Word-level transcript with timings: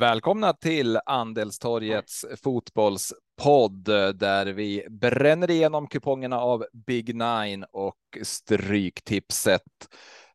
Välkomna 0.00 0.52
till 0.52 0.98
Andelstorgets 1.06 2.26
fotbollspodd 2.42 3.84
där 4.14 4.46
vi 4.46 4.86
bränner 4.90 5.50
igenom 5.50 5.86
kupongerna 5.86 6.40
av 6.40 6.66
Big 6.86 7.14
Nine 7.14 7.64
och 7.72 7.96
Stryktipset. 8.22 9.62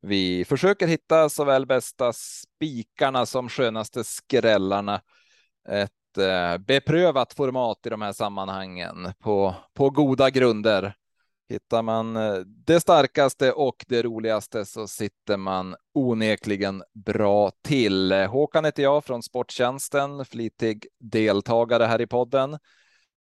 Vi 0.02 0.46
försöker 0.46 0.88
hitta 0.88 1.30
såväl 1.30 1.66
bästa 1.66 2.14
spikarna 2.14 3.26
som 3.26 3.50
skönaste 3.50 4.04
skrällarna. 4.04 5.02
Ett 5.70 6.18
eh, 6.18 6.58
beprövat 6.58 7.34
format 7.34 7.86
i 7.86 7.90
de 7.90 8.02
här 8.02 8.14
sammanhangen 8.14 9.14
på, 9.20 9.56
på 9.74 9.90
goda 9.90 10.30
grunder. 10.30 10.94
Hittar 11.50 11.82
man 11.84 12.16
eh, 12.16 12.36
det 12.46 12.80
starkaste 12.80 13.52
och 13.52 13.86
det 13.88 14.02
roligaste 14.02 14.66
så 14.66 14.88
sitter 14.88 15.38
man 15.38 15.76
onekligen 15.94 16.84
bra 16.94 17.52
till. 17.64 18.12
Håkan 18.12 18.66
heter 18.66 18.84
jag 18.84 19.06
från 19.06 19.24
Sporttjänsten, 19.24 20.26
flitig 20.26 20.88
deltagare 21.00 21.84
här 21.84 22.02
i 22.02 22.08
podden. 22.08 22.58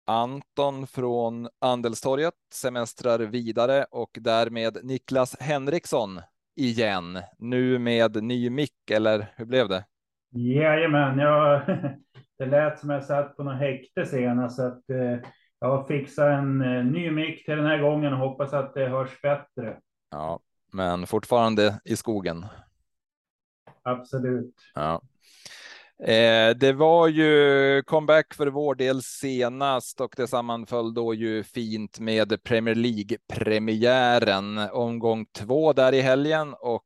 Anton 0.06 0.86
från 0.86 1.48
Andelstorget 1.60 2.34
semestrar 2.52 3.18
vidare 3.18 3.84
och 3.90 4.10
därmed 4.20 4.78
Niklas 4.82 5.36
Henriksson 5.40 6.20
igen, 6.56 7.18
nu 7.38 7.78
med 7.78 8.22
ny 8.22 8.50
mick, 8.50 8.90
eller 8.90 9.32
hur 9.36 9.44
blev 9.44 9.68
det? 9.68 9.84
Jajamän, 10.34 11.18
jag, 11.18 11.62
det 12.38 12.46
lät 12.46 12.78
som 12.78 12.90
jag 12.90 13.04
satt 13.04 13.36
på 13.36 13.42
något 13.42 13.58
häkte 13.58 14.06
senast, 14.06 14.56
så 14.56 14.66
att 14.66 14.90
eh, 14.90 15.28
jag 15.62 15.68
har 15.68 15.84
fixat 15.84 16.26
en 16.26 16.62
eh, 16.62 16.84
ny 16.84 17.10
mick 17.10 17.44
till 17.44 17.56
den 17.56 17.66
här 17.66 17.78
gången 17.78 18.12
och 18.12 18.18
hoppas 18.18 18.52
att 18.52 18.74
det 18.74 18.86
hörs 18.86 19.20
bättre. 19.22 19.78
Ja, 20.10 20.40
men 20.72 21.06
fortfarande 21.06 21.80
i 21.84 21.96
skogen. 21.96 22.46
Absolut. 23.82 24.54
Ja. 24.74 25.02
Eh, 26.04 26.56
det 26.56 26.72
var 26.72 27.08
ju 27.08 27.82
comeback 27.82 28.34
för 28.34 28.46
vår 28.46 28.74
del 28.74 29.02
senast 29.02 30.00
och 30.00 30.14
det 30.16 30.28
sammanföll 30.28 30.94
då 30.94 31.14
ju 31.14 31.42
fint 31.42 32.00
med 32.00 32.42
Premier 32.42 32.74
League 32.74 33.18
premiären 33.32 34.58
omgång 34.58 35.26
två 35.26 35.72
där 35.72 35.94
i 35.94 36.00
helgen 36.00 36.54
och 36.60 36.84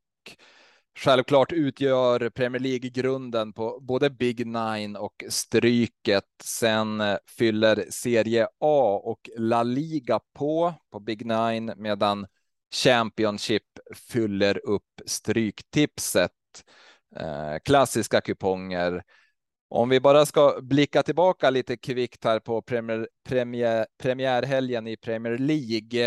självklart 0.97 1.52
utgör 1.52 2.30
Premier 2.30 2.61
League 2.61 2.91
grunden 2.91 3.52
på 3.52 3.78
både 3.80 4.11
Big 4.11 4.47
Nine 4.47 4.97
och 4.97 5.25
Stryket. 5.28 6.25
Sen 6.44 7.00
eh, 7.00 7.16
fyller 7.38 7.84
Serie 7.91 8.47
A 8.61 9.00
och 9.05 9.30
La 9.36 9.62
Liga 9.62 10.20
på 10.34 10.75
på 10.91 11.00
Big 11.00 11.27
Nine 11.27 11.72
medan 11.77 12.27
Championship 12.75 13.62
fyller 14.11 14.66
upp 14.66 15.00
Stryktipset. 15.06 16.33
Eh, 17.16 17.56
klassiska 17.64 18.20
kuponger. 18.20 19.03
Om 19.69 19.88
vi 19.88 20.00
bara 20.00 20.27
ska 20.27 20.58
blicka 20.62 21.03
tillbaka 21.03 21.50
lite 21.50 21.77
kvickt 21.77 22.25
här 22.25 22.41
på 22.41 22.62
premier, 22.62 23.08
premier, 23.28 23.86
premiärhelgen 23.98 24.86
i 24.86 24.97
Premier 24.97 25.38
League. 25.38 26.05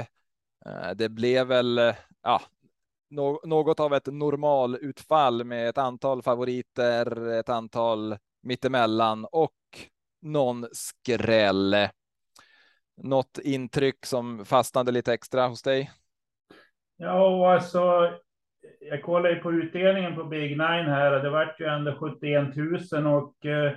Eh, 0.66 0.92
det 0.96 1.10
blev 1.10 1.48
väl 1.48 1.78
eh, 1.78 1.96
ja, 2.24 2.42
något 3.10 3.80
av 3.80 3.94
ett 3.94 4.08
normalutfall 4.08 5.44
med 5.44 5.70
ett 5.70 5.78
antal 5.78 6.22
favoriter, 6.22 7.32
ett 7.40 7.50
antal 7.50 8.18
mittemellan 8.44 9.26
och 9.32 9.54
någon 10.22 10.66
skräll. 10.72 11.76
Något 12.98 13.40
intryck 13.44 14.06
som 14.06 14.46
fastnade 14.46 14.92
lite 14.92 15.14
extra 15.14 15.48
hos 15.48 15.64
dig? 15.64 15.92
Ja, 16.98 17.54
alltså 17.54 18.12
jag 18.80 19.04
kollade 19.04 19.36
på 19.36 19.52
utdelningen 19.52 20.16
på 20.16 20.24
Big 20.24 20.50
Nine 20.50 20.90
här 20.90 21.12
och 21.12 21.24
det 21.24 21.30
vart 21.30 21.60
ju 21.60 21.66
ändå 21.66 21.96
71 21.96 22.56
000 22.92 23.08
och 23.08 23.46
eh, 23.46 23.74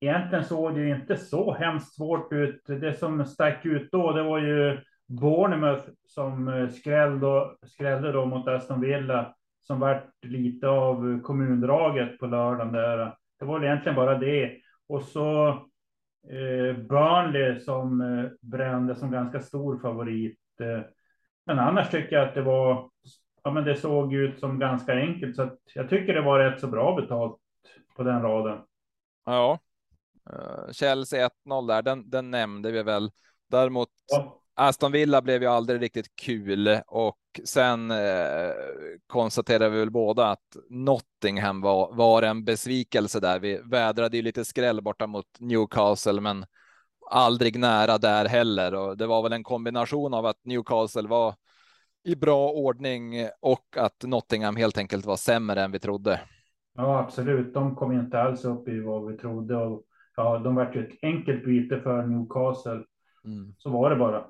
egentligen 0.00 0.44
såg 0.44 0.74
det 0.74 0.80
ju 0.80 0.94
inte 0.94 1.16
så 1.16 1.54
hemskt 1.54 1.94
svårt 1.94 2.32
ut. 2.32 2.62
Det 2.66 2.98
som 2.98 3.24
stack 3.26 3.66
ut 3.66 3.88
då, 3.92 4.12
det 4.12 4.22
var 4.22 4.38
ju 4.38 4.80
Bournemouth 5.20 5.88
som 6.06 6.48
eh, 6.48 6.68
skrällde, 6.68 7.56
skrällde 7.66 8.12
då 8.12 8.26
mot 8.26 8.48
Aston 8.48 8.80
Villa 8.80 9.34
som 9.60 9.80
vart 9.80 10.24
lite 10.24 10.68
av 10.68 11.20
kommundraget 11.22 12.18
på 12.18 12.26
lördagen 12.26 12.72
där. 12.72 13.16
Det 13.38 13.44
var 13.44 13.64
egentligen 13.64 13.96
bara 13.96 14.18
det. 14.18 14.56
Och 14.88 15.02
så 15.02 15.48
eh, 16.28 16.76
Burnley 16.76 17.60
som 17.60 18.00
eh, 18.00 18.30
brände 18.40 18.94
som 18.94 19.10
ganska 19.10 19.40
stor 19.40 19.78
favorit. 19.78 20.38
Eh, 20.60 20.80
men 21.46 21.58
annars 21.58 21.90
tycker 21.90 22.16
jag 22.16 22.28
att 22.28 22.34
det 22.34 22.42
var 22.42 22.90
ja, 23.42 23.50
men 23.50 23.64
det 23.64 23.76
såg 23.76 24.14
ut 24.14 24.38
som 24.38 24.58
ganska 24.58 24.92
enkelt, 24.92 25.36
så 25.36 25.50
jag 25.74 25.88
tycker 25.88 26.14
det 26.14 26.22
var 26.22 26.38
rätt 26.38 26.60
så 26.60 26.66
bra 26.66 26.94
betalt 26.94 27.36
på 27.96 28.02
den 28.02 28.22
raden. 28.22 28.58
Ja, 29.24 29.58
uh, 30.30 30.72
Chelsea 30.72 31.28
1-0 31.46 31.66
där, 31.66 31.82
den, 31.82 32.10
den 32.10 32.30
nämnde 32.30 32.72
vi 32.72 32.82
väl. 32.82 33.10
Däremot 33.50 33.88
ja. 34.06 34.41
Aston 34.54 34.92
Villa 34.92 35.22
blev 35.22 35.42
ju 35.42 35.48
aldrig 35.48 35.82
riktigt 35.82 36.16
kul 36.16 36.80
och 36.86 37.18
sen 37.44 37.90
eh, 37.90 38.50
konstaterade 39.06 39.68
vi 39.68 39.78
väl 39.78 39.90
båda 39.90 40.26
att 40.26 40.56
Nottingham 40.70 41.60
var, 41.60 41.94
var 41.94 42.22
en 42.22 42.44
besvikelse 42.44 43.20
där. 43.20 43.40
Vi 43.40 43.60
vädrade 43.64 44.16
ju 44.16 44.22
lite 44.22 44.44
skräll 44.44 44.82
borta 44.82 45.06
mot 45.06 45.26
Newcastle, 45.38 46.20
men 46.20 46.44
aldrig 47.10 47.58
nära 47.58 47.98
där 47.98 48.24
heller. 48.24 48.74
Och 48.74 48.96
det 48.96 49.06
var 49.06 49.22
väl 49.22 49.32
en 49.32 49.44
kombination 49.44 50.14
av 50.14 50.26
att 50.26 50.44
Newcastle 50.44 51.08
var 51.08 51.34
i 52.04 52.16
bra 52.16 52.50
ordning 52.50 53.28
och 53.40 53.66
att 53.76 54.04
Nottingham 54.04 54.56
helt 54.56 54.78
enkelt 54.78 55.06
var 55.06 55.16
sämre 55.16 55.62
än 55.62 55.72
vi 55.72 55.78
trodde. 55.78 56.20
Ja, 56.74 56.98
absolut. 56.98 57.54
De 57.54 57.76
kom 57.76 57.92
inte 57.92 58.22
alls 58.22 58.44
upp 58.44 58.68
i 58.68 58.80
vad 58.80 59.06
vi 59.06 59.18
trodde 59.18 59.56
och 59.56 59.82
ja, 60.16 60.38
de 60.38 60.54
var 60.54 60.72
ju 60.74 60.86
ett 60.86 60.98
enkelt 61.02 61.44
byte 61.44 61.80
för 61.80 62.02
Newcastle. 62.02 62.84
Mm. 63.24 63.54
Så 63.58 63.70
var 63.70 63.90
det 63.90 63.96
bara. 63.96 64.24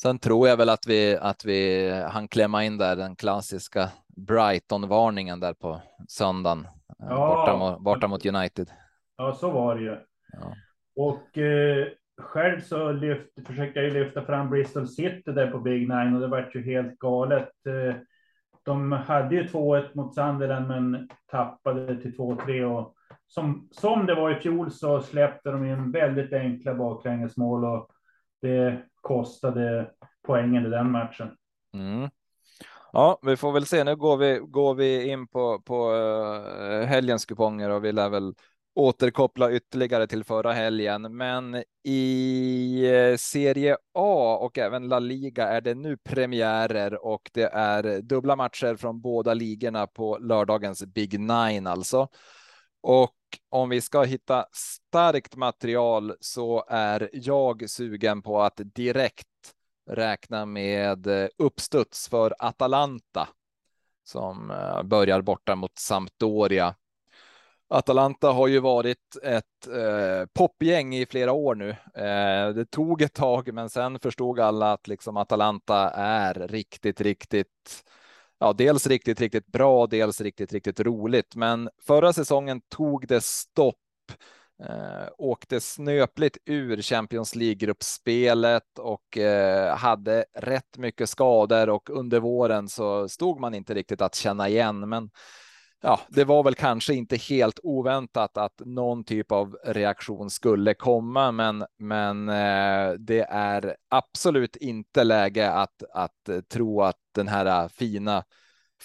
Sen 0.00 0.18
tror 0.18 0.48
jag 0.48 0.56
väl 0.56 0.68
att 0.68 0.86
vi 0.86 1.16
att 1.16 1.44
vi 1.44 1.90
han 2.12 2.28
klämma 2.28 2.64
in 2.64 2.78
där 2.78 2.96
den 2.96 3.16
klassiska 3.16 3.90
Brighton 4.16 4.88
varningen 4.88 5.40
där 5.40 5.54
på 5.54 5.80
söndagen 6.08 6.66
ja, 6.98 7.36
borta, 7.36 7.56
mot, 7.56 7.80
borta 7.80 8.08
mot 8.08 8.26
United. 8.26 8.70
Ja, 9.16 9.34
så 9.34 9.50
var 9.50 9.74
det 9.74 9.82
ju. 9.82 9.96
Ja. 10.32 10.54
Och 10.96 11.38
eh, 11.38 11.86
själv 12.20 12.60
så 12.60 12.92
lyft, 12.92 13.46
försökte 13.46 13.80
jag 13.80 13.88
ju 13.88 14.04
lyfta 14.04 14.22
fram 14.24 14.50
Bristol 14.50 14.88
City 14.88 15.32
där 15.32 15.50
på 15.50 15.58
Big 15.58 15.88
Nine 15.88 16.14
och 16.14 16.20
det 16.20 16.26
vart 16.26 16.54
ju 16.54 16.62
helt 16.62 16.98
galet. 16.98 17.50
Eh, 17.66 17.96
de 18.64 18.92
hade 18.92 19.34
ju 19.34 19.42
2-1 19.42 19.88
mot 19.94 20.14
Sunderland 20.14 20.68
men 20.68 21.08
tappade 21.30 22.02
till 22.02 22.16
2-3 22.16 22.64
och 22.64 22.94
som, 23.26 23.68
som 23.70 24.06
det 24.06 24.14
var 24.14 24.30
i 24.30 24.40
fjol 24.40 24.70
så 24.70 25.00
släppte 25.00 25.50
de 25.50 25.64
in 25.64 25.92
väldigt 25.92 26.32
enkla 26.32 26.74
baklängesmål 26.74 27.64
och 27.64 27.90
det 28.42 28.82
kostade 29.02 29.90
poängen 30.26 30.66
i 30.66 30.70
den 30.70 30.90
matchen. 30.90 31.30
Mm. 31.74 32.10
Ja, 32.92 33.18
vi 33.22 33.36
får 33.36 33.52
väl 33.52 33.66
se. 33.66 33.84
Nu 33.84 33.96
går 33.96 34.16
vi, 34.16 34.38
går 34.38 34.74
vi 34.74 35.08
in 35.08 35.28
på, 35.28 35.60
på 35.60 35.92
uh, 35.92 36.84
helgens 36.84 37.26
kuponger 37.26 37.70
och 37.70 37.84
vi 37.84 37.92
lär 37.92 38.08
väl 38.08 38.34
återkoppla 38.74 39.52
ytterligare 39.52 40.06
till 40.06 40.24
förra 40.24 40.52
helgen, 40.52 41.16
men 41.16 41.62
i 41.84 42.90
eh, 42.94 43.16
Serie 43.16 43.76
A 43.94 44.38
och 44.40 44.58
även 44.58 44.88
La 44.88 44.98
Liga 44.98 45.48
är 45.48 45.60
det 45.60 45.74
nu 45.74 45.96
premiärer 45.96 47.04
och 47.04 47.30
det 47.32 47.50
är 47.52 48.02
dubbla 48.02 48.36
matcher 48.36 48.76
från 48.76 49.00
båda 49.00 49.34
ligorna 49.34 49.86
på 49.86 50.18
lördagens 50.18 50.84
Big 50.84 51.20
Nine 51.20 51.66
alltså. 51.66 52.08
Och 52.80 53.10
om 53.48 53.68
vi 53.68 53.80
ska 53.80 54.02
hitta 54.02 54.46
starkt 54.52 55.36
material 55.36 56.14
så 56.20 56.64
är 56.68 57.10
jag 57.12 57.70
sugen 57.70 58.22
på 58.22 58.42
att 58.42 58.60
direkt 58.74 59.26
räkna 59.90 60.46
med 60.46 61.06
eh, 61.06 61.28
uppstuds 61.38 62.08
för 62.08 62.34
Atalanta 62.38 63.28
som 64.04 64.50
eh, 64.50 64.82
börjar 64.82 65.20
borta 65.20 65.56
mot 65.56 65.78
Sampdoria 65.78 66.74
Atalanta 67.72 68.30
har 68.30 68.48
ju 68.48 68.58
varit 68.58 69.16
ett 69.22 69.66
eh, 69.66 70.26
popgäng 70.32 70.94
i 70.94 71.06
flera 71.06 71.32
år 71.32 71.54
nu. 71.54 71.70
Eh, 71.94 72.54
det 72.54 72.64
tog 72.70 73.02
ett 73.02 73.14
tag, 73.14 73.54
men 73.54 73.70
sen 73.70 73.98
förstod 73.98 74.40
alla 74.40 74.72
att 74.72 74.88
liksom 74.88 75.16
Atalanta 75.16 75.90
är 75.90 76.34
riktigt, 76.34 77.00
riktigt, 77.00 77.84
ja, 78.42 78.52
dels 78.52 78.86
riktigt, 78.86 79.20
riktigt 79.20 79.46
bra, 79.46 79.86
dels 79.86 80.20
riktigt, 80.20 80.52
riktigt 80.52 80.80
roligt. 80.80 81.36
Men 81.36 81.70
förra 81.86 82.12
säsongen 82.12 82.60
tog 82.68 83.06
det 83.08 83.24
stopp 83.24 83.76
Eh, 84.64 85.08
åkte 85.18 85.60
snöpligt 85.60 86.38
ur 86.44 86.82
Champions 86.82 87.34
League-gruppspelet 87.34 88.78
och 88.78 89.18
eh, 89.18 89.76
hade 89.76 90.24
rätt 90.38 90.78
mycket 90.78 91.08
skador 91.08 91.68
och 91.68 91.90
under 91.90 92.20
våren 92.20 92.68
så 92.68 93.08
stod 93.08 93.40
man 93.40 93.54
inte 93.54 93.74
riktigt 93.74 94.00
att 94.00 94.14
känna 94.14 94.48
igen. 94.48 94.88
Men 94.88 95.10
ja, 95.82 96.00
det 96.08 96.24
var 96.24 96.42
väl 96.42 96.54
kanske 96.54 96.94
inte 96.94 97.16
helt 97.16 97.60
oväntat 97.62 98.36
att 98.36 98.62
någon 98.64 99.04
typ 99.04 99.32
av 99.32 99.58
reaktion 99.64 100.30
skulle 100.30 100.74
komma, 100.74 101.32
men, 101.32 101.64
men 101.78 102.28
eh, 102.28 102.92
det 102.98 103.26
är 103.30 103.76
absolut 103.88 104.56
inte 104.56 105.04
läge 105.04 105.50
att, 105.50 105.82
att 105.94 106.28
eh, 106.28 106.40
tro 106.40 106.82
att 106.82 106.96
den 107.14 107.28
här 107.28 107.46
eh, 107.46 107.68
fina 107.68 108.24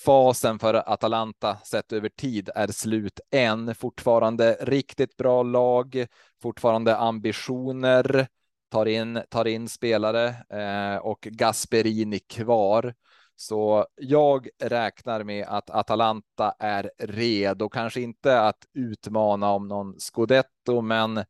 fasen 0.05 0.59
för 0.59 0.73
Atalanta 0.73 1.57
sett 1.57 1.93
över 1.93 2.09
tid 2.09 2.49
är 2.55 2.67
slut 2.67 3.19
än. 3.31 3.75
Fortfarande 3.75 4.57
riktigt 4.61 5.17
bra 5.17 5.43
lag, 5.43 6.05
fortfarande 6.41 6.97
ambitioner, 6.97 8.27
tar 8.71 8.85
in, 8.85 9.21
tar 9.29 9.47
in 9.47 9.69
spelare 9.69 10.27
eh, 10.49 10.97
och 10.97 11.19
Gasperini 11.21 12.19
kvar. 12.19 12.93
Så 13.39 13.87
jag 13.95 14.49
räknar 14.59 15.23
med 15.23 15.45
att 15.47 15.69
Atalanta 15.69 16.55
är 16.59 16.91
redo, 16.97 17.69
kanske 17.69 18.01
inte 18.01 18.41
att 18.41 18.65
utmana 18.73 19.51
om 19.51 19.67
någon 19.67 19.99
scudetto, 19.99 20.81
men 20.81 21.23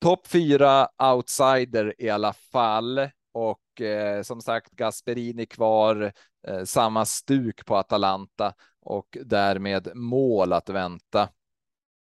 topp 0.00 0.26
fyra 0.26 0.88
outsider 1.02 1.94
i 1.98 2.10
alla 2.10 2.32
fall. 2.32 3.08
Och 3.32 3.80
eh, 3.80 4.22
som 4.22 4.40
sagt, 4.40 4.70
Gasperini 4.70 5.46
kvar, 5.46 6.12
eh, 6.46 6.64
samma 6.64 7.04
stuk 7.04 7.66
på 7.66 7.76
Atalanta 7.76 8.54
och 8.80 9.18
därmed 9.24 9.88
mål 9.94 10.52
att 10.52 10.68
vänta. 10.68 11.28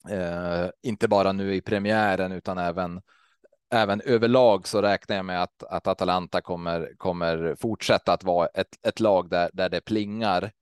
Eh, 0.08 0.66
inte 0.82 1.08
bara 1.08 1.32
nu 1.32 1.54
i 1.54 1.60
premiären 1.60 2.32
utan 2.32 2.58
även 2.58 3.00
även 3.70 4.00
överlag 4.00 4.68
så 4.68 4.82
räknar 4.82 5.16
jag 5.16 5.24
med 5.24 5.42
att, 5.42 5.62
att 5.62 5.86
Atalanta 5.86 6.40
kommer, 6.40 6.94
kommer 6.96 7.56
fortsätta 7.60 8.12
att 8.12 8.24
vara 8.24 8.46
ett, 8.46 8.86
ett 8.86 9.00
lag 9.00 9.30
där, 9.30 9.50
där 9.52 9.68
det 9.68 9.80
plingar. 9.80 10.52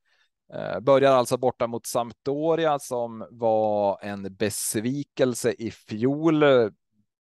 Eh, 0.55 0.81
börjar 0.81 1.13
alltså 1.13 1.37
borta 1.37 1.67
mot 1.67 1.87
Sampdoria 1.87 2.79
som 2.79 3.27
var 3.31 3.99
en 4.03 4.35
besvikelse 4.35 5.53
i 5.59 5.71
fjol. 5.71 6.45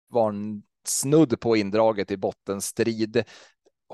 Var 0.08 0.28
en 0.28 0.62
snudd 0.86 1.40
på 1.40 1.56
indraget 1.56 2.10
i 2.10 2.16
bottenstrid 2.16 3.24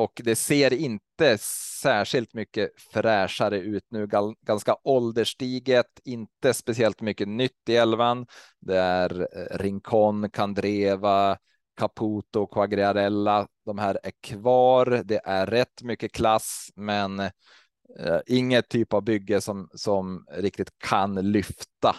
och 0.01 0.21
det 0.25 0.37
ser 0.37 0.73
inte 0.73 1.39
särskilt 1.83 2.35
mycket 2.35 2.71
fräschare 2.93 3.59
ut 3.59 3.85
nu. 3.91 4.09
Ganska 4.47 4.77
ålderstiget, 4.85 6.01
inte 6.05 6.55
speciellt 6.55 7.01
mycket 7.01 7.29
nytt 7.29 7.69
i 7.69 7.77
elvan. 7.77 8.27
Det 8.61 8.77
är 8.77 9.21
eh, 9.21 9.59
Rincon, 9.59 10.31
Kandreva, 10.31 11.39
Caputo, 11.81 12.47
Quagliarella. 12.47 13.47
De 13.67 13.79
här 13.79 13.99
är 14.03 14.13
kvar. 14.23 15.03
Det 15.05 15.21
är 15.25 15.47
rätt 15.47 15.83
mycket 15.83 16.13
klass, 16.13 16.69
men 16.77 17.21
eh, 17.21 18.21
inget 18.27 18.69
typ 18.69 18.93
av 18.93 19.03
bygge 19.03 19.41
som 19.41 19.69
som 19.75 20.27
riktigt 20.31 20.71
kan 20.79 21.15
lyfta. 21.15 21.97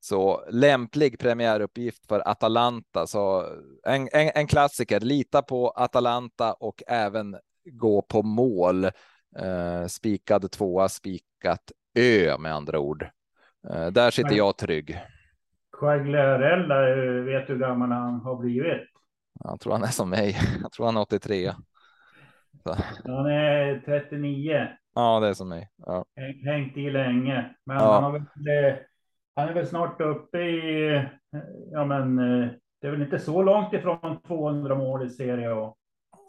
Så 0.00 0.44
lämplig 0.50 1.18
premiäruppgift 1.18 2.06
för 2.06 2.28
Atalanta. 2.28 3.06
Så 3.06 3.44
en, 3.86 4.08
en, 4.12 4.30
en 4.34 4.46
klassiker. 4.46 5.00
Lita 5.00 5.42
på 5.42 5.70
Atalanta 5.70 6.52
och 6.52 6.82
även 6.86 7.36
gå 7.64 8.02
på 8.02 8.22
mål. 8.22 8.84
Eh, 9.38 9.86
spikad 9.88 10.50
tvåa, 10.50 10.88
spikat 10.88 11.72
ö 11.98 12.38
med 12.38 12.54
andra 12.54 12.78
ord. 12.78 13.06
Eh, 13.70 13.86
där 13.86 14.10
sitter 14.10 14.36
jag 14.36 14.56
trygg. 14.58 15.00
Quagliarella, 15.78 16.80
vet 17.24 17.46
du 17.46 17.52
hur 17.52 17.60
gammal 17.60 17.92
han 17.92 18.20
har 18.20 18.36
blivit? 18.36 18.97
Jag 19.44 19.60
tror 19.60 19.72
han 19.72 19.82
är 19.82 19.86
som 19.86 20.10
mig. 20.10 20.36
Jag 20.62 20.72
tror 20.72 20.86
han 20.86 20.96
är 20.96 21.00
83. 21.00 21.52
Så. 22.62 22.76
Han 23.04 23.26
är 23.26 23.82
39. 23.86 24.68
Ja, 24.94 25.20
det 25.20 25.28
är 25.28 25.34
som 25.34 25.48
mig. 25.48 25.68
Ja. 25.76 26.04
Hängt 26.44 26.76
i 26.76 26.90
länge, 26.90 27.54
men 27.64 27.76
ja. 27.76 28.00
han 28.00 28.12
väl 28.12 28.22
han 29.38 29.48
är 29.48 29.54
väl 29.54 29.66
snart 29.66 30.00
uppe 30.00 30.38
i, 30.38 31.04
ja 31.72 31.84
men 31.84 32.18
eh, 32.18 32.48
det 32.80 32.86
är 32.86 32.90
väl 32.90 33.02
inte 33.02 33.18
så 33.18 33.42
långt 33.42 33.72
ifrån 33.72 34.22
200 34.26 34.74
mål 34.74 35.06
i 35.06 35.10
serie 35.10 35.54
A. 35.54 35.74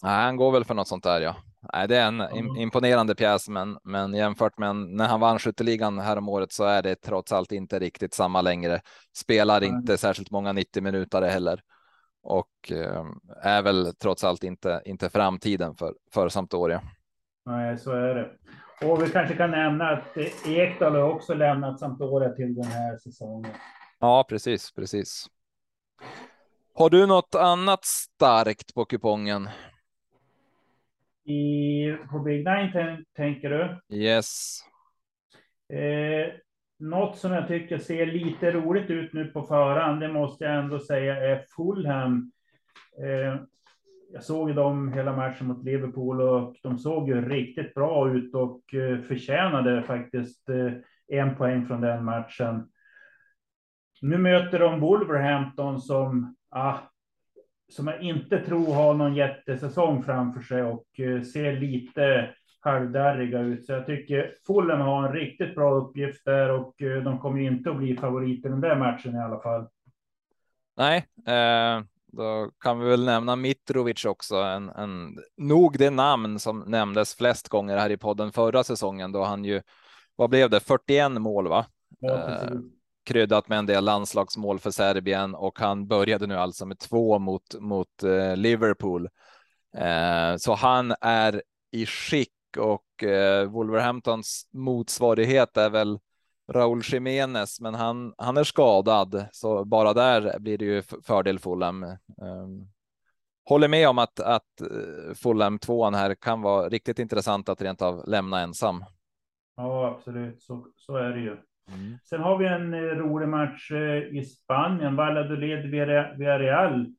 Nej, 0.04 0.24
han 0.24 0.38
går 0.38 0.52
väl 0.52 0.66
för 0.66 0.74
något 0.74 0.88
sånt 0.88 1.04
där. 1.04 1.22
Ja, 1.22 1.36
Nej, 1.74 1.88
det 1.88 1.98
är 1.98 2.08
en 2.08 2.22
mm. 2.22 2.56
imponerande 2.56 3.16
pjäs, 3.16 3.50
men, 3.50 3.78
men 3.84 4.14
jämfört 4.14 4.58
med 4.58 4.76
när 4.76 5.08
han 5.08 5.20
vann 5.20 5.40
skytteligan 5.40 6.00
här 6.00 6.18
om 6.18 6.30
året 6.30 6.52
så 6.52 6.64
är 6.64 6.82
det 6.82 6.96
trots 6.96 7.32
allt 7.32 7.52
inte 7.52 7.80
riktigt 7.80 8.14
samma 8.14 8.42
längre. 8.42 8.82
Spelar 9.18 9.62
mm. 9.62 9.76
inte 9.76 9.98
särskilt 9.98 10.32
många 10.32 10.54
90 10.54 10.84
minuter 10.84 11.22
heller 11.22 11.62
och 12.30 12.72
eh, 12.72 13.06
är 13.42 13.62
väl 13.62 13.96
trots 13.96 14.24
allt 14.24 14.44
inte 14.44 14.82
inte 14.86 15.10
framtiden 15.10 15.76
för 15.76 15.94
för 16.14 16.30
Sampdoria. 16.30 16.82
Nej, 17.46 17.78
så 17.78 17.92
är 17.92 18.16
det. 18.16 18.32
Och 18.88 19.04
vi 19.04 19.10
kanske 19.10 19.36
kan 19.36 19.52
nämna 19.52 19.90
att 19.90 20.18
Ekdal 20.48 20.96
har 20.96 21.14
också 21.14 21.34
lämnat 21.34 21.80
Sampdoria 21.80 22.30
till 22.30 22.56
den 22.56 22.66
här 22.66 22.98
säsongen. 22.98 23.52
Ja, 24.00 24.26
precis, 24.30 24.72
precis. 24.72 25.28
Har 26.74 26.90
du 26.90 27.08
något 27.08 27.36
annat 27.36 27.86
starkt 27.86 28.74
på 28.74 28.86
kupongen? 28.86 29.50
I, 31.26 31.98
på 32.12 32.20
Big 32.20 32.46
Nine 32.46 33.06
tänker 33.16 33.50
du? 33.50 33.96
Yes. 33.98 34.60
Eh, 35.74 36.34
något 36.80 37.18
som 37.18 37.32
jag 37.32 37.48
tycker 37.48 37.78
ser 37.78 38.06
lite 38.06 38.52
roligt 38.52 38.90
ut 38.90 39.14
nu 39.14 39.26
på 39.26 39.44
förhand, 39.44 40.00
det 40.00 40.08
måste 40.08 40.44
jag 40.44 40.56
ändå 40.56 40.80
säga 40.80 41.16
är 41.16 41.46
Fulham. 41.56 42.32
Eh, 43.04 43.42
jag 44.14 44.24
såg 44.24 44.56
dem 44.56 44.94
hela 44.94 45.16
matchen 45.16 45.48
mot 45.48 45.64
Liverpool 45.64 46.22
och 46.22 46.56
de 46.64 46.78
såg 46.78 47.10
ju 47.10 47.30
riktigt 47.30 47.74
bra 47.74 48.12
ut 48.12 48.36
och 48.36 48.74
eh, 48.74 49.02
förtjänade 49.02 49.84
faktiskt 49.84 50.50
eh, 50.50 50.74
en 51.08 51.36
poäng 51.36 51.66
från 51.66 51.82
den 51.82 52.06
matchen. 52.06 52.68
Nu 54.02 54.18
möter 54.18 54.60
de 54.60 54.80
Wolverhampton 54.80 55.82
som, 55.82 56.36
ah, 56.50 56.78
som 57.70 57.88
jag 57.88 58.02
inte 58.02 58.40
tror 58.40 58.74
har 58.74 58.94
någon 58.94 59.16
jättesäsong 59.16 60.04
framför 60.04 60.42
sig 60.42 60.64
och 60.64 61.00
eh, 61.00 61.22
ser 61.22 61.54
lite 61.54 62.30
halvdarriga 62.60 63.40
ut. 63.40 63.66
Så 63.66 63.72
jag 63.72 63.86
tycker 63.86 64.36
Fulham 64.48 64.82
har 64.82 65.08
en 65.08 65.14
riktigt 65.14 65.56
bra 65.56 65.72
uppgift 65.72 66.26
där 66.26 66.52
och 66.52 66.74
de 66.78 67.20
kommer 67.20 67.42
inte 67.42 67.70
att 67.70 67.78
bli 67.78 67.98
favoriter 67.98 68.50
i 68.50 68.52
den 68.52 68.62
där 68.62 68.76
matchen 68.76 69.16
i 69.16 69.20
alla 69.20 69.40
fall. 69.40 69.68
Nej, 70.78 71.06
eh, 71.28 71.84
då 72.12 72.52
kan 72.60 72.80
vi 72.80 72.90
väl 72.90 73.06
nämna 73.06 73.36
Mitrovic 73.36 74.06
också, 74.06 74.36
en, 74.36 74.70
en 74.70 75.18
nog 75.38 75.78
det 75.78 75.90
namn 75.90 76.40
som 76.40 76.60
nämndes 76.60 77.16
flest 77.16 77.50
gånger 77.50 77.78
här 77.78 77.90
i 77.90 77.98
podden 77.98 78.32
förra 78.32 78.64
säsongen 78.64 79.12
då 79.12 79.24
han 79.24 79.46
ju, 79.46 79.62
vad 80.16 80.30
blev 80.30 80.50
det, 80.50 80.60
41 80.60 81.12
mål 81.12 81.48
va? 81.48 81.66
Ja, 82.00 82.30
eh, 82.30 82.52
kryddat 83.06 83.50
med 83.50 83.60
en 83.60 83.66
del 83.66 83.84
landslagsmål 83.86 84.60
för 84.60 84.72
Serbien 84.72 85.36
och 85.36 85.60
han 85.60 85.88
började 85.88 86.28
nu 86.28 86.36
alltså 86.36 86.66
med 86.66 86.80
två 86.80 87.20
mot, 87.20 87.60
mot 87.60 88.04
eh, 88.04 88.36
Liverpool. 88.36 89.10
Eh, 89.78 90.36
så 90.38 90.54
han 90.54 90.94
är 91.02 91.44
i 91.72 91.86
skick 91.86 92.34
och 92.58 93.04
eh, 93.04 93.50
Wolverhamptons 93.50 94.50
motsvarighet 94.54 95.58
är 95.58 95.70
väl 95.70 96.00
Raúl 96.52 96.82
Jiménez, 96.84 97.62
men 97.62 97.74
han, 97.74 98.14
han 98.18 98.38
är 98.38 98.44
skadad, 98.44 99.26
så 99.32 99.66
bara 99.66 99.94
där 99.94 100.40
blir 100.40 100.58
det 100.58 100.66
ju 100.66 100.82
fördel 100.82 101.40
Fulham. 101.40 101.84
Um, 101.84 102.70
håller 103.46 103.68
med 103.68 103.90
om 103.90 103.98
att, 103.98 104.20
att 104.20 104.62
eh, 104.62 105.14
Fulham 105.16 105.60
tvåan 105.60 105.94
här 105.94 106.16
kan 106.16 106.42
vara 106.42 106.70
riktigt 106.70 107.00
intressant 107.00 107.50
att 107.50 107.62
rent 107.62 107.82
av 107.82 108.04
lämna 108.08 108.40
ensam. 108.40 108.86
Ja, 109.56 109.88
absolut, 109.88 110.42
så, 110.42 110.68
så 110.76 110.96
är 110.96 111.10
det 111.10 111.20
ju. 111.20 111.38
Mm. 111.74 111.98
Sen 112.04 112.22
har 112.22 112.38
vi 112.38 112.48
en 112.48 112.74
eh, 112.74 112.80
rolig 112.80 113.30
match 113.30 113.72
eh, 113.72 114.18
i 114.18 114.26
Spanien, 114.26 114.96
Valladolid 114.96 115.72
Villarreal. 115.72 116.94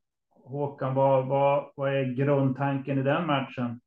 Håkan, 0.45 0.95
vad, 0.95 1.27
vad, 1.27 1.73
vad 1.77 1.95
är 1.95 2.05
grundtanken 2.05 2.99
i 2.99 3.03
den 3.03 3.27
matchen? 3.27 3.81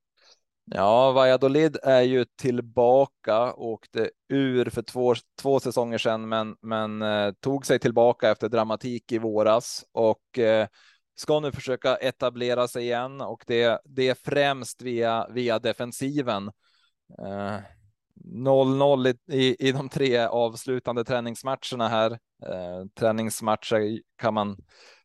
Ja, 0.65 1.11
Valladolid 1.11 1.77
är 1.83 2.01
ju 2.01 2.25
tillbaka, 2.25 3.53
åkte 3.53 4.09
ur 4.29 4.69
för 4.69 4.81
två, 4.81 5.15
två 5.41 5.59
säsonger 5.59 5.97
sedan, 5.97 6.29
men, 6.29 6.55
men 6.61 7.01
eh, 7.01 7.31
tog 7.31 7.65
sig 7.65 7.79
tillbaka 7.79 8.31
efter 8.31 8.49
dramatik 8.49 9.11
i 9.11 9.17
våras 9.17 9.85
och 9.91 10.39
eh, 10.39 10.67
ska 11.15 11.39
nu 11.39 11.51
försöka 11.51 11.95
etablera 11.95 12.67
sig 12.67 12.83
igen 12.83 13.21
och 13.21 13.43
det, 13.47 13.81
det 13.85 14.09
är 14.09 14.15
främst 14.15 14.81
via, 14.81 15.27
via 15.29 15.59
defensiven. 15.59 16.51
0-0 18.23 19.05
eh, 19.05 19.35
i, 19.35 19.47
i, 19.47 19.67
i 19.67 19.71
de 19.71 19.89
tre 19.89 20.17
avslutande 20.17 21.03
träningsmatcherna 21.03 21.87
här. 21.87 22.11
Eh, 22.45 22.85
träningsmatcher 22.99 24.01
kan 24.17 24.33
man 24.33 24.57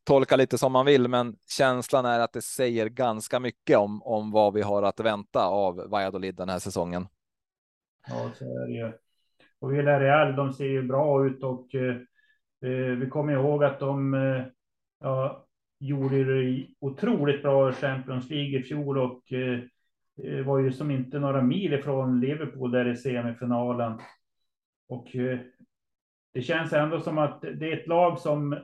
tolka 0.09 0.37
lite 0.37 0.59
som 0.59 0.73
man 0.73 0.87
vill, 0.87 1.09
men 1.09 1.37
känslan 1.49 2.05
är 2.05 2.21
att 2.21 2.33
det 2.33 2.43
säger 2.43 2.88
ganska 2.88 3.41
mycket 3.41 3.79
om, 3.79 4.03
om 4.03 4.31
vad 4.31 4.55
vi 4.55 4.62
har 4.62 4.83
att 4.83 5.00
vänta 5.00 5.47
av 5.47 5.77
Valladolid 5.77 6.35
den 6.35 6.49
här 6.49 6.59
säsongen. 6.59 7.07
Ja, 8.09 8.31
så 8.35 8.45
är 8.45 8.67
det 8.67 8.73
ju. 8.73 8.93
Och 9.59 9.73
Villarreal, 9.73 10.37
de 10.37 10.53
ser 10.53 10.65
ju 10.65 10.83
bra 10.83 11.27
ut 11.27 11.43
och 11.43 11.75
eh, 11.75 11.97
eh 12.62 12.97
vi 12.99 13.09
kommer 13.11 13.33
ihåg 13.33 13.65
att 13.65 13.81
de, 13.81 14.15
eh, 14.15 14.43
ja, 15.00 15.47
gjorde 15.81 16.25
det 16.25 16.67
otroligt 16.81 17.43
bra 17.43 17.71
i 17.71 17.73
Champions 17.73 18.31
League 18.31 18.61
i 18.61 18.62
fjol 18.62 18.99
och 18.99 19.33
eh, 19.33 20.45
var 20.45 20.59
ju 20.59 20.73
som 20.73 20.91
inte 20.91 21.19
några 21.19 21.43
mil 21.43 21.73
ifrån 21.73 22.21
Liverpool 22.21 22.71
där 22.71 22.88
i 22.88 22.97
semifinalen. 22.97 24.00
Och 24.88 25.17
eh, 25.17 25.38
det 26.33 26.43
känns 26.43 26.73
ändå 26.73 27.00
som 27.00 27.19
att 27.19 27.41
det 27.41 27.73
är 27.73 27.81
ett 27.81 27.87
lag 27.87 28.19
som 28.19 28.59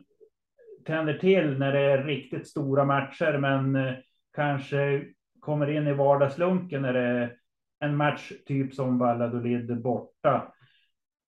tänder 0.84 1.14
till 1.14 1.58
när 1.58 1.72
det 1.72 1.80
är 1.80 2.04
riktigt 2.04 2.48
stora 2.48 2.84
matcher, 2.84 3.38
men 3.38 3.76
eh, 3.76 3.94
kanske 4.34 5.04
kommer 5.40 5.70
in 5.70 5.86
i 5.86 5.92
vardagslunken 5.92 6.82
när 6.82 6.92
det 6.92 7.00
är 7.00 7.36
en 7.80 7.96
match 7.96 8.32
typ 8.46 8.74
som 8.74 8.98
Valladolid 8.98 9.82
borta. 9.82 10.52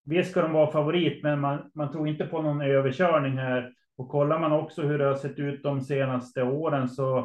Visst 0.04 0.30
ska 0.30 0.42
de 0.42 0.52
vara 0.52 0.72
favorit, 0.72 1.22
men 1.22 1.40
man, 1.40 1.70
man 1.74 1.92
tror 1.92 2.08
inte 2.08 2.26
på 2.26 2.42
någon 2.42 2.60
överkörning 2.60 3.38
här. 3.38 3.72
Och 3.96 4.08
kollar 4.08 4.38
man 4.38 4.52
också 4.52 4.82
hur 4.82 4.98
det 4.98 5.04
har 5.04 5.14
sett 5.14 5.38
ut 5.38 5.62
de 5.62 5.80
senaste 5.80 6.42
åren 6.42 6.88
så 6.88 7.18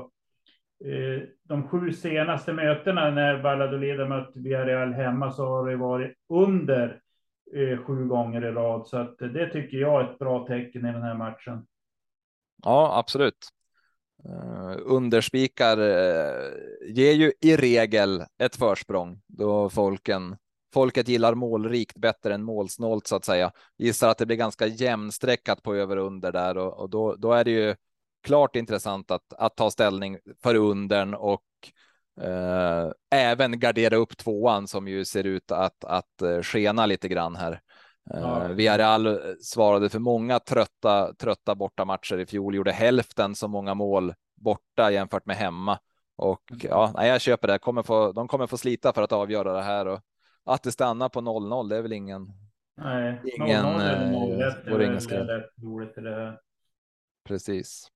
eh, 0.85 1.23
de 1.43 1.67
sju 1.67 1.91
senaste 1.91 2.53
mötena 2.53 3.09
när 3.09 3.41
Valladolid 3.41 3.99
har 3.99 4.07
mött 4.07 4.31
Villarreal 4.35 4.93
hemma 4.93 5.31
så 5.31 5.45
har 5.45 5.69
det 5.69 5.75
varit 5.75 6.13
under 6.29 6.99
eh, 7.55 7.77
sju 7.77 8.05
gånger 8.05 8.45
i 8.45 8.51
rad. 8.51 8.87
Så 8.87 8.97
att 8.97 9.17
det 9.17 9.49
tycker 9.49 9.77
jag 9.77 10.01
är 10.01 10.11
ett 10.11 10.19
bra 10.19 10.47
tecken 10.47 10.85
i 10.85 10.91
den 10.91 11.03
här 11.03 11.15
matchen. 11.15 11.65
Ja, 12.63 12.99
absolut. 12.99 13.47
Uh, 14.25 14.77
underspikar 14.83 15.79
uh, 15.79 16.51
ger 16.87 17.13
ju 17.13 17.33
i 17.41 17.57
regel 17.57 18.23
ett 18.37 18.55
försprång 18.55 19.21
då 19.27 19.69
folken 19.69 20.37
folket 20.73 21.07
gillar 21.07 21.35
målrikt 21.35 21.97
bättre 21.97 22.33
än 22.33 22.43
målsnålt 22.43 23.07
så 23.07 23.15
att 23.15 23.25
säga. 23.25 23.51
Gissar 23.77 24.09
att 24.09 24.17
det 24.17 24.25
blir 24.25 24.37
ganska 24.37 24.67
jämnstreckat 24.67 25.63
på 25.63 25.75
över 25.75 25.97
och 25.97 26.07
under 26.07 26.31
där 26.31 26.57
och, 26.57 26.79
och 26.79 26.89
då, 26.89 27.15
då 27.15 27.33
är 27.33 27.43
det 27.43 27.51
ju 27.51 27.75
klart 28.23 28.55
intressant 28.55 29.11
att, 29.11 29.33
att 29.33 29.55
ta 29.55 29.71
ställning 29.71 30.17
för 30.43 30.55
undern 30.55 31.13
och 31.13 31.43
eh, 32.21 32.91
även 33.11 33.59
gardera 33.59 33.95
upp 33.95 34.17
tvåan 34.17 34.67
som 34.67 34.87
ju 34.87 35.05
ser 35.05 35.23
ut 35.23 35.51
att, 35.51 35.83
att 35.83 36.21
eh, 36.21 36.41
skena 36.41 36.85
lite 36.85 37.07
grann 37.07 37.35
här. 37.35 37.61
Ja. 38.09 38.47
Uh, 38.49 38.55
Villarreal 38.55 39.19
svarade 39.41 39.89
för 39.89 39.99
många 39.99 40.39
trötta, 40.39 41.13
trötta 41.13 41.55
bortamatcher 41.55 42.19
i 42.19 42.25
fjol, 42.25 42.55
gjorde 42.55 42.71
hälften 42.71 43.35
så 43.35 43.47
många 43.47 43.73
mål 43.73 44.13
borta 44.35 44.91
jämfört 44.91 45.25
med 45.25 45.35
hemma. 45.35 45.79
Och 46.15 46.51
mm. 46.51 46.61
ja, 46.63 46.91
nej, 46.95 47.09
jag 47.09 47.21
köper 47.21 47.47
det. 47.47 47.59
Kommer 47.59 47.83
få, 47.83 48.11
de 48.11 48.27
kommer 48.27 48.47
få 48.47 48.57
slita 48.57 48.93
för 48.93 49.01
att 49.01 49.11
avgöra 49.11 49.53
det 49.53 49.61
här 49.61 49.85
och 49.85 49.99
att 50.45 50.63
det 50.63 50.71
stannar 50.71 51.09
på 51.09 51.21
0-0, 51.21 51.69
det 51.69 51.77
är 51.77 51.81
väl 51.81 51.93
ingen. 51.93 52.33
Nej, 52.77 53.21
ingen. 53.23 53.65
0-0 53.65 53.81
eller 53.81 54.11
0-1 54.11 54.65
är 54.65 55.17
väl 55.17 55.27
rätt 55.27 55.63
roligt 55.63 55.97
i 55.97 56.01
det 56.01 56.15
här. 56.15 56.39
Precis. 57.27 57.87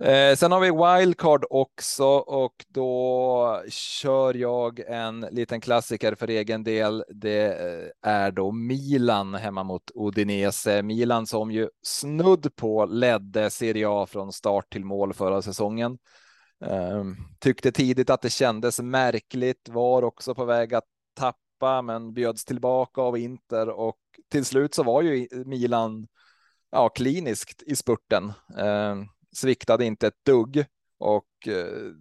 Eh, 0.00 0.36
sen 0.36 0.52
har 0.52 0.60
vi 0.60 1.00
wildcard 1.00 1.44
också 1.50 2.04
och 2.06 2.64
då 2.68 3.62
kör 3.68 4.34
jag 4.34 4.80
en 4.80 5.20
liten 5.20 5.60
klassiker 5.60 6.14
för 6.14 6.28
egen 6.28 6.64
del. 6.64 7.04
Det 7.08 7.46
eh, 7.46 8.10
är 8.10 8.30
då 8.30 8.52
Milan 8.52 9.34
hemma 9.34 9.62
mot 9.64 9.90
Udinese. 9.94 10.82
Milan 10.82 11.26
som 11.26 11.50
ju 11.50 11.68
snudd 11.82 12.56
på 12.56 12.86
ledde 12.86 13.50
Serie 13.50 13.86
A 13.88 14.06
från 14.06 14.32
start 14.32 14.72
till 14.72 14.84
mål 14.84 15.14
förra 15.14 15.42
säsongen. 15.42 15.98
Eh, 16.64 17.04
tyckte 17.38 17.72
tidigt 17.72 18.10
att 18.10 18.22
det 18.22 18.30
kändes 18.30 18.80
märkligt, 18.80 19.68
var 19.68 20.02
också 20.02 20.34
på 20.34 20.44
väg 20.44 20.74
att 20.74 20.88
tappa, 21.14 21.82
men 21.82 22.12
bjöds 22.12 22.44
tillbaka 22.44 23.00
av 23.00 23.18
Inter 23.18 23.68
och 23.68 23.98
till 24.30 24.44
slut 24.44 24.74
så 24.74 24.82
var 24.82 25.02
ju 25.02 25.28
Milan 25.46 26.06
ja, 26.70 26.88
kliniskt 26.88 27.62
i 27.62 27.76
spurten. 27.76 28.32
Eh, 28.58 28.96
sviktade 29.32 29.84
inte 29.84 30.06
ett 30.06 30.24
dugg 30.26 30.64
och 30.98 31.48
eh, 31.48 31.92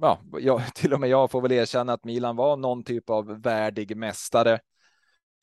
ja, 0.00 0.20
jag, 0.38 0.62
till 0.74 0.92
och 0.94 1.00
med 1.00 1.10
jag 1.10 1.30
får 1.30 1.40
väl 1.40 1.52
erkänna 1.52 1.92
att 1.92 2.04
Milan 2.04 2.36
var 2.36 2.56
någon 2.56 2.84
typ 2.84 3.10
av 3.10 3.42
värdig 3.42 3.96
mästare. 3.96 4.60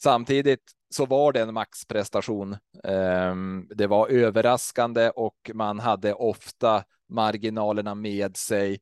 Samtidigt 0.01 0.63
så 0.89 1.05
var 1.05 1.33
det 1.33 1.41
en 1.41 1.53
maxprestation. 1.53 2.57
Ehm, 2.83 3.67
det 3.75 3.87
var 3.87 4.07
överraskande 4.07 5.09
och 5.09 5.51
man 5.53 5.79
hade 5.79 6.13
ofta 6.13 6.83
marginalerna 7.09 7.95
med 7.95 8.37
sig 8.37 8.79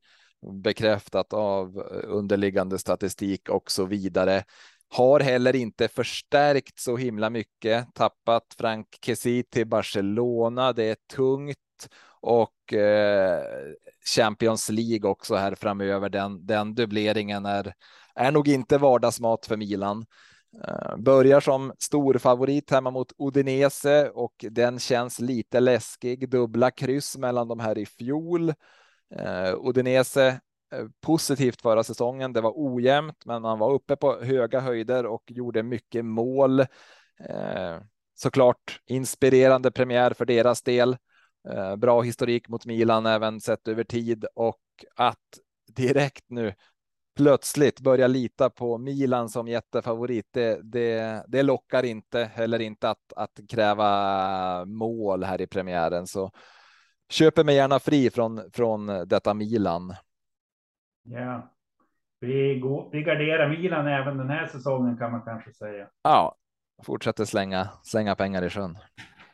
bekräftat 0.62 1.32
av 1.32 1.78
eh, 1.78 2.10
underliggande 2.10 2.78
statistik 2.78 3.48
och 3.48 3.70
så 3.70 3.84
vidare. 3.84 4.44
Har 4.88 5.20
heller 5.20 5.56
inte 5.56 5.88
förstärkt 5.88 6.78
så 6.78 6.96
himla 6.96 7.30
mycket, 7.30 7.94
tappat 7.94 8.44
Frank 8.58 8.86
Kessie 9.02 9.42
till 9.42 9.66
Barcelona. 9.66 10.72
Det 10.72 10.84
är 10.84 10.96
tungt 11.14 11.58
och 12.20 12.72
eh, 12.72 13.42
Champions 14.16 14.68
League 14.68 15.10
också 15.10 15.34
här 15.34 15.54
framöver. 15.54 16.08
Den, 16.08 16.46
den 16.46 16.74
dubbleringen 16.74 17.46
är, 17.46 17.74
är 18.14 18.32
nog 18.32 18.48
inte 18.48 18.78
vardagsmat 18.78 19.46
för 19.46 19.56
Milan. 19.56 20.06
Eh, 20.64 20.96
börjar 20.96 21.40
som 21.40 21.72
stor 21.78 22.18
favorit 22.18 22.70
hemma 22.70 22.90
mot 22.90 23.12
Udinese 23.18 24.10
och 24.14 24.44
den 24.50 24.78
känns 24.78 25.20
lite 25.20 25.60
läskig. 25.60 26.30
Dubbla 26.30 26.70
kryss 26.70 27.16
mellan 27.16 27.48
de 27.48 27.60
här 27.60 27.78
i 27.78 27.86
fjol. 27.86 28.54
Uh, 29.14 29.68
Udinese 29.68 30.26
eh, 30.72 30.84
positivt 31.00 31.62
förra 31.62 31.84
säsongen. 31.84 32.32
Det 32.32 32.40
var 32.40 32.52
ojämnt, 32.56 33.26
men 33.26 33.42
man 33.42 33.58
var 33.58 33.72
uppe 33.72 33.96
på 33.96 34.20
höga 34.20 34.60
höjder 34.60 35.06
och 35.06 35.22
gjorde 35.26 35.62
mycket 35.62 36.04
mål. 36.04 36.64
Såklart 38.14 38.80
inspirerande 38.86 39.70
premiär 39.70 40.10
för 40.10 40.24
deras 40.24 40.62
del. 40.62 40.96
Eh, 41.52 41.76
bra 41.76 42.02
historik 42.02 42.48
mot 42.48 42.66
Milan 42.66 43.06
även 43.06 43.40
sett 43.40 43.68
över 43.68 43.84
tid 43.84 44.24
och 44.34 44.60
att 44.96 45.38
direkt 45.76 46.24
nu 46.28 46.54
plötsligt 47.16 47.80
börja 47.80 48.06
lita 48.06 48.50
på 48.50 48.78
Milan 48.78 49.28
som 49.28 49.48
jättefavorit. 49.48 50.26
Det, 50.32 50.60
det, 50.62 51.24
det 51.28 51.42
lockar 51.42 51.84
inte 51.84 52.24
heller 52.24 52.58
inte 52.58 52.90
att, 52.90 53.12
att 53.16 53.40
kräva 53.48 54.64
mål 54.64 55.24
här 55.24 55.40
i 55.40 55.46
premiären, 55.46 56.06
så 56.06 56.30
köper 57.08 57.44
mig 57.44 57.54
gärna 57.54 57.78
fri 57.78 58.10
från, 58.10 58.50
från 58.52 58.86
detta 58.86 59.34
Milan. 59.34 59.94
Ja, 61.02 61.54
vi, 62.20 62.58
går, 62.58 62.88
vi 62.92 63.02
garderar 63.02 63.48
Milan 63.48 63.86
även 63.86 64.16
den 64.18 64.30
här 64.30 64.46
säsongen 64.46 64.96
kan 64.96 65.12
man 65.12 65.22
kanske 65.22 65.52
säga. 65.52 65.88
Ja, 66.02 66.36
fortsätter 66.84 67.24
slänga, 67.24 67.68
slänga 67.82 68.14
pengar 68.14 68.42
i 68.42 68.50
sjön. 68.50 68.78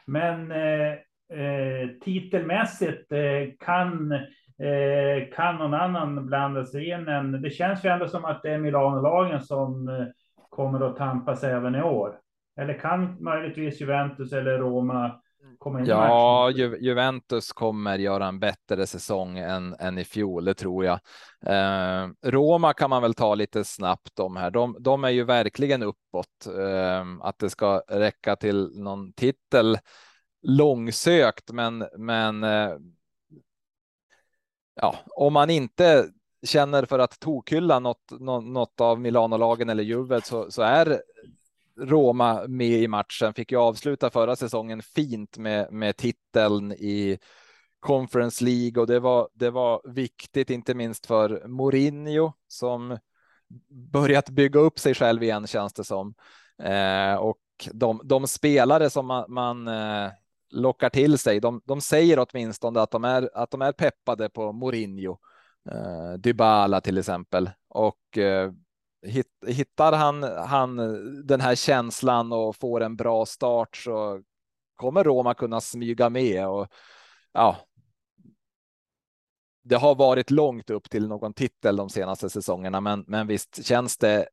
Men 0.04 0.50
eh, 0.50 0.92
eh, 1.38 1.88
titelmässigt 2.04 3.12
eh, 3.12 3.66
kan, 3.66 4.12
eh, 4.12 5.34
kan 5.36 5.56
någon 5.56 5.74
annan 5.74 6.26
blanda 6.26 6.64
sig 6.64 6.88
in. 6.88 7.08
En, 7.08 7.42
det 7.42 7.50
känns 7.50 7.84
ju 7.84 7.88
ändå 7.88 8.08
som 8.08 8.24
att 8.24 8.42
det 8.42 8.50
är 8.50 8.58
Milano-lagen 8.58 9.40
som 9.40 9.88
eh, 9.88 10.06
kommer 10.48 10.80
att 10.80 10.96
tampas 10.96 11.44
även 11.44 11.74
i 11.74 11.82
år. 11.82 12.18
Eller 12.60 12.78
kan 12.78 13.24
möjligtvis 13.24 13.80
Juventus 13.80 14.32
eller 14.32 14.58
Roma 14.58 15.20
komma 15.58 15.80
in 15.80 15.86
Ja, 15.86 16.50
Ju 16.50 16.78
Juventus 16.80 17.52
kommer 17.52 17.98
göra 17.98 18.26
en 18.26 18.40
bättre 18.40 18.86
säsong 18.86 19.38
än, 19.38 19.74
än 19.78 19.98
i 19.98 20.04
fjol, 20.04 20.44
det 20.44 20.54
tror 20.54 20.84
jag. 20.84 21.00
Eh, 21.46 22.08
Roma 22.22 22.72
kan 22.72 22.90
man 22.90 23.02
väl 23.02 23.14
ta 23.14 23.34
lite 23.34 23.64
snabbt 23.64 24.18
om 24.18 24.36
här. 24.36 24.50
De, 24.50 24.76
de 24.80 25.04
är 25.04 25.10
ju 25.10 25.24
verkligen 25.24 25.82
uppåt. 25.82 26.46
Eh, 26.46 27.06
att 27.20 27.38
det 27.38 27.50
ska 27.50 27.82
räcka 27.88 28.36
till 28.36 28.70
någon 28.74 29.12
titel 29.12 29.78
långsökt, 30.44 31.52
men, 31.52 31.86
men 31.98 32.44
eh, 32.44 32.76
ja, 34.74 34.98
om 35.06 35.32
man 35.32 35.50
inte 35.50 36.08
känner 36.46 36.84
för 36.84 36.98
att 36.98 37.20
tokhylla 37.20 37.78
något, 37.78 38.10
något 38.20 38.80
av 38.80 39.00
Milano-lagen 39.00 39.68
eller 39.68 39.82
Juve 39.82 40.20
så, 40.20 40.50
så 40.50 40.62
är 40.62 41.02
Roma 41.80 42.44
med 42.48 42.82
i 42.82 42.88
matchen. 42.88 43.34
Fick 43.34 43.52
ju 43.52 43.58
avsluta 43.58 44.10
förra 44.10 44.36
säsongen 44.36 44.82
fint 44.82 45.38
med, 45.38 45.72
med 45.72 45.96
titeln 45.96 46.72
i 46.72 47.18
Conference 47.80 48.44
League 48.44 48.80
och 48.80 48.86
det 48.86 49.00
var, 49.00 49.28
det 49.34 49.50
var 49.50 49.80
viktigt, 49.84 50.50
inte 50.50 50.74
minst 50.74 51.06
för 51.06 51.48
Mourinho 51.48 52.32
som 52.48 52.98
börjat 53.92 54.28
bygga 54.28 54.60
upp 54.60 54.78
sig 54.78 54.94
själv 54.94 55.22
igen 55.22 55.46
känns 55.46 55.72
det 55.72 55.84
som. 55.84 56.14
Eh, 56.62 57.14
och 57.14 57.38
de, 57.72 58.00
de 58.04 58.26
spelare 58.26 58.90
som 58.90 59.06
man, 59.06 59.24
man 59.28 59.68
eh, 59.68 60.10
lockar 60.54 60.90
till 60.90 61.18
sig. 61.18 61.40
De, 61.40 61.60
de 61.64 61.80
säger 61.80 62.26
åtminstone 62.28 62.80
att 62.80 62.90
de 62.90 63.04
är, 63.04 63.30
att 63.34 63.50
de 63.50 63.62
är 63.62 63.72
peppade 63.72 64.28
på 64.28 64.52
Mourinho, 64.52 65.18
eh, 65.70 66.12
Dybala 66.18 66.80
till 66.80 66.98
exempel. 66.98 67.50
Och 67.68 68.18
eh, 68.18 68.52
hit, 69.06 69.26
hittar 69.46 69.92
han, 69.92 70.22
han 70.22 70.76
den 71.26 71.40
här 71.40 71.54
känslan 71.54 72.32
och 72.32 72.56
får 72.56 72.80
en 72.80 72.96
bra 72.96 73.26
start 73.26 73.76
så 73.76 74.22
kommer 74.76 75.04
Roma 75.04 75.34
kunna 75.34 75.60
smyga 75.60 76.10
med 76.10 76.48
och 76.48 76.68
ja. 77.32 77.56
Det 79.62 79.76
har 79.76 79.94
varit 79.94 80.30
långt 80.30 80.70
upp 80.70 80.90
till 80.90 81.08
någon 81.08 81.34
titel 81.34 81.76
de 81.76 81.88
senaste 81.88 82.30
säsongerna, 82.30 82.80
men, 82.80 83.04
men 83.06 83.26
visst 83.26 83.66
känns 83.66 83.98
det 83.98 84.28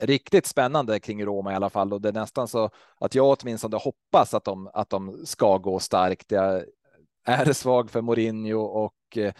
riktigt 0.00 0.46
spännande 0.46 1.00
kring 1.00 1.24
Roma 1.24 1.52
i 1.52 1.54
alla 1.54 1.70
fall 1.70 1.92
och 1.92 2.00
det 2.00 2.08
är 2.08 2.12
nästan 2.12 2.48
så 2.48 2.70
att 3.00 3.14
jag 3.14 3.36
åtminstone 3.40 3.76
hoppas 3.76 4.34
att 4.34 4.44
de 4.44 4.70
att 4.74 4.90
de 4.90 5.26
ska 5.26 5.58
gå 5.58 5.78
starkt. 5.78 6.32
Jag 6.32 6.64
är 7.24 7.52
svag 7.52 7.90
för 7.90 8.00
Mourinho 8.00 8.60
och 8.60 9.16
eh, 9.16 9.32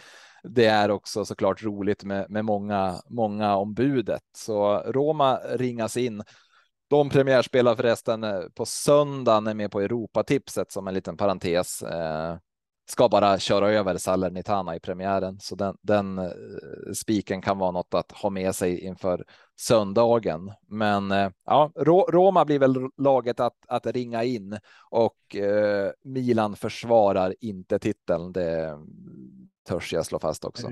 det 0.43 0.67
är 0.67 0.91
också 0.91 1.25
såklart 1.25 1.63
roligt 1.63 2.05
med, 2.05 2.31
med 2.31 2.45
många, 2.45 3.03
många 3.09 3.57
ombudet. 3.57 4.23
Så 4.37 4.79
Roma 4.79 5.37
ringas 5.37 5.97
in. 5.97 6.23
De 6.89 7.11
premiärspelar 7.11 7.77
förresten 7.77 8.25
eh, 8.25 8.41
på 8.55 8.67
söndagen 8.67 9.47
är 9.47 9.55
med 9.55 9.71
på 9.71 9.81
Europatipset 9.81 10.73
som 10.73 10.89
en 10.89 10.95
liten 10.95 11.17
parentes. 11.17 11.83
Eh, 11.83 12.37
Eh, 12.91 12.93
ska 12.93 13.09
bara 13.09 13.39
köra 13.39 13.71
över 13.71 13.97
Salernitana 13.97 14.77
i 14.77 14.81
premiären, 14.81 15.39
så 15.41 15.55
den, 15.55 15.77
den 15.83 16.19
eh, 16.19 16.31
spiken 16.95 17.43
kan 17.43 17.59
vara 17.59 17.71
något 17.71 17.95
att 17.95 18.13
ha 18.13 18.31
med 18.31 18.55
sig 18.55 18.81
inför 18.81 19.25
söndagen. 19.61 20.53
Men 20.69 21.11
eh, 21.11 21.31
ja, 21.45 21.73
Roma 22.13 22.45
blir 22.45 22.59
väl 22.59 22.75
laget 22.97 23.41
att, 23.41 23.57
att 23.69 23.87
ringa 23.87 24.25
in 24.25 24.59
och 24.91 25.37
eh, 25.37 25.91
Milan 26.05 26.57
försvarar 26.57 27.35
inte 27.41 27.79
titeln. 27.79 28.33
Det 28.33 28.79
törs 29.69 29.93
jag 29.93 30.07
slå 30.07 30.19
fast 30.19 30.45
också. 30.45 30.69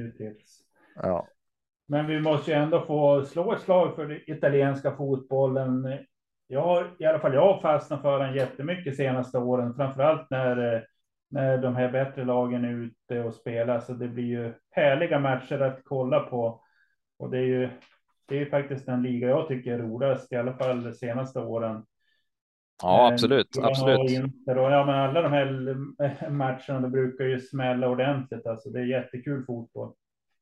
Ja. 1.02 1.26
Men 1.88 2.06
vi 2.06 2.20
måste 2.20 2.50
ju 2.50 2.56
ändå 2.56 2.84
få 2.87 3.25
slå 3.25 3.52
ett 3.52 3.60
slag 3.60 3.94
för 3.94 4.06
den 4.06 4.20
italienska 4.26 4.96
fotbollen. 4.96 5.98
Jag 6.46 6.62
har 6.62 6.96
i 6.98 7.04
alla 7.04 7.18
fall 7.18 7.34
jag 7.34 7.62
fastnat 7.62 8.02
för 8.02 8.18
den 8.18 8.34
jättemycket 8.34 8.96
senaste 8.96 9.38
åren, 9.38 9.75
framför 9.75 10.02
allt 10.02 10.30
när 10.30 10.87
när 11.28 11.58
de 11.58 11.76
här 11.76 11.92
bättre 11.92 12.25
lagen 12.25 12.64
är 12.64 12.73
ute 12.73 13.20
och 13.20 13.35
spelar. 13.35 13.80
Så 13.80 13.92
det 13.92 14.08
blir 14.08 14.25
ju 14.25 14.52
härliga 14.70 15.18
matcher 15.18 15.61
att 15.61 15.80
kolla 15.85 16.20
på. 16.20 16.62
Och 17.18 17.30
det 17.30 17.38
är 17.38 17.47
ju, 17.47 17.68
det 18.28 18.37
är 18.37 18.38
ju 18.38 18.50
faktiskt 18.50 18.87
den 18.87 19.02
liga 19.02 19.28
jag 19.28 19.49
tycker 19.49 19.73
är 19.73 19.78
roligast, 19.78 20.32
i 20.32 20.37
alla 20.37 20.56
fall 20.56 20.85
de 20.85 20.92
senaste 20.92 21.40
åren. 21.40 21.85
Ja, 22.82 23.12
absolut. 23.12 23.58
Eh, 23.58 23.64
absolut. 23.64 24.11
Inter 24.11 24.58
och, 24.58 24.73
ja, 24.73 24.87
men 24.87 24.94
alla 24.94 25.23
de 25.23 25.32
här 25.32 25.76
matcherna 26.30 26.88
brukar 26.88 27.25
ju 27.25 27.40
smälla 27.40 27.88
ordentligt. 27.88 28.47
Alltså, 28.47 28.70
det 28.70 28.80
är 28.80 28.85
jättekul 28.85 29.44
fotboll. 29.44 29.92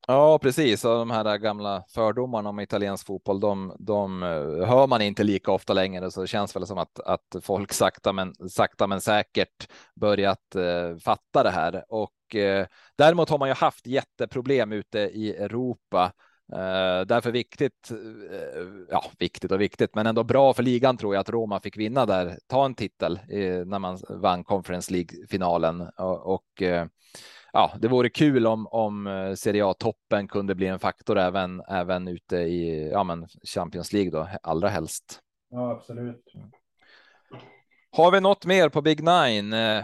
Ja, 0.09 0.39
precis. 0.39 0.85
Och 0.85 0.91
de 0.97 1.11
här 1.11 1.37
gamla 1.37 1.83
fördomarna 1.89 2.49
om 2.49 2.59
italiensk 2.59 3.05
fotboll, 3.07 3.39
de, 3.39 3.75
de 3.79 4.23
eh, 4.23 4.67
hör 4.67 4.87
man 4.87 5.01
inte 5.01 5.23
lika 5.23 5.51
ofta 5.51 5.73
längre, 5.73 6.11
så 6.11 6.21
det 6.21 6.27
känns 6.27 6.55
väl 6.55 6.67
som 6.67 6.77
att, 6.77 6.99
att 6.99 7.35
folk 7.41 7.73
sakta 7.73 8.13
men, 8.13 8.33
sakta 8.49 8.87
men 8.87 9.01
säkert 9.01 9.67
börjat 9.95 10.55
eh, 10.55 10.97
fatta 10.97 11.43
det 11.43 11.49
här. 11.49 11.83
Och 11.89 12.35
eh, 12.35 12.67
däremot 12.97 13.29
har 13.29 13.37
man 13.37 13.47
ju 13.47 13.53
haft 13.55 13.87
jätteproblem 13.87 14.71
ute 14.71 14.99
i 14.99 15.35
Europa. 15.35 16.11
Eh, 16.53 17.05
därför 17.05 17.31
viktigt, 17.31 17.91
eh, 17.91 18.63
ja, 18.89 19.03
viktigt 19.19 19.51
och 19.51 19.61
viktigt, 19.61 19.95
men 19.95 20.07
ändå 20.07 20.23
bra 20.23 20.53
för 20.53 20.63
ligan 20.63 20.97
tror 20.97 21.13
jag 21.15 21.21
att 21.21 21.29
Roma 21.29 21.59
fick 21.59 21.77
vinna 21.77 22.05
där, 22.05 22.39
ta 22.47 22.65
en 22.65 22.75
titel 22.75 23.19
eh, 23.29 23.65
när 23.65 23.79
man 23.79 23.97
vann 24.09 24.43
Conference 24.43 24.93
League 24.93 25.27
finalen 25.29 25.81
och, 25.97 26.33
och 26.33 26.61
eh, 26.61 26.85
ja, 27.57 27.71
det 27.79 27.87
vore 27.87 28.09
kul 28.09 28.47
om, 28.47 28.67
om 28.67 29.07
eh, 29.07 29.33
Serie 29.33 29.65
A-toppen 29.65 30.27
kunde 30.27 30.55
bli 30.55 30.67
en 30.67 30.79
faktor 30.79 31.17
även, 31.17 31.61
även 31.67 32.07
ute 32.07 32.35
i 32.35 32.89
ja, 32.91 33.03
men 33.03 33.27
Champions 33.43 33.93
League 33.93 34.11
då, 34.11 34.27
allra 34.43 34.69
helst. 34.69 35.19
Ja, 35.49 35.71
absolut. 35.71 36.33
Har 37.91 38.11
vi 38.11 38.21
något 38.21 38.45
mer 38.45 38.69
på 38.69 38.81
Big 38.81 38.99
Nine? 38.99 39.53
Eh, 39.53 39.83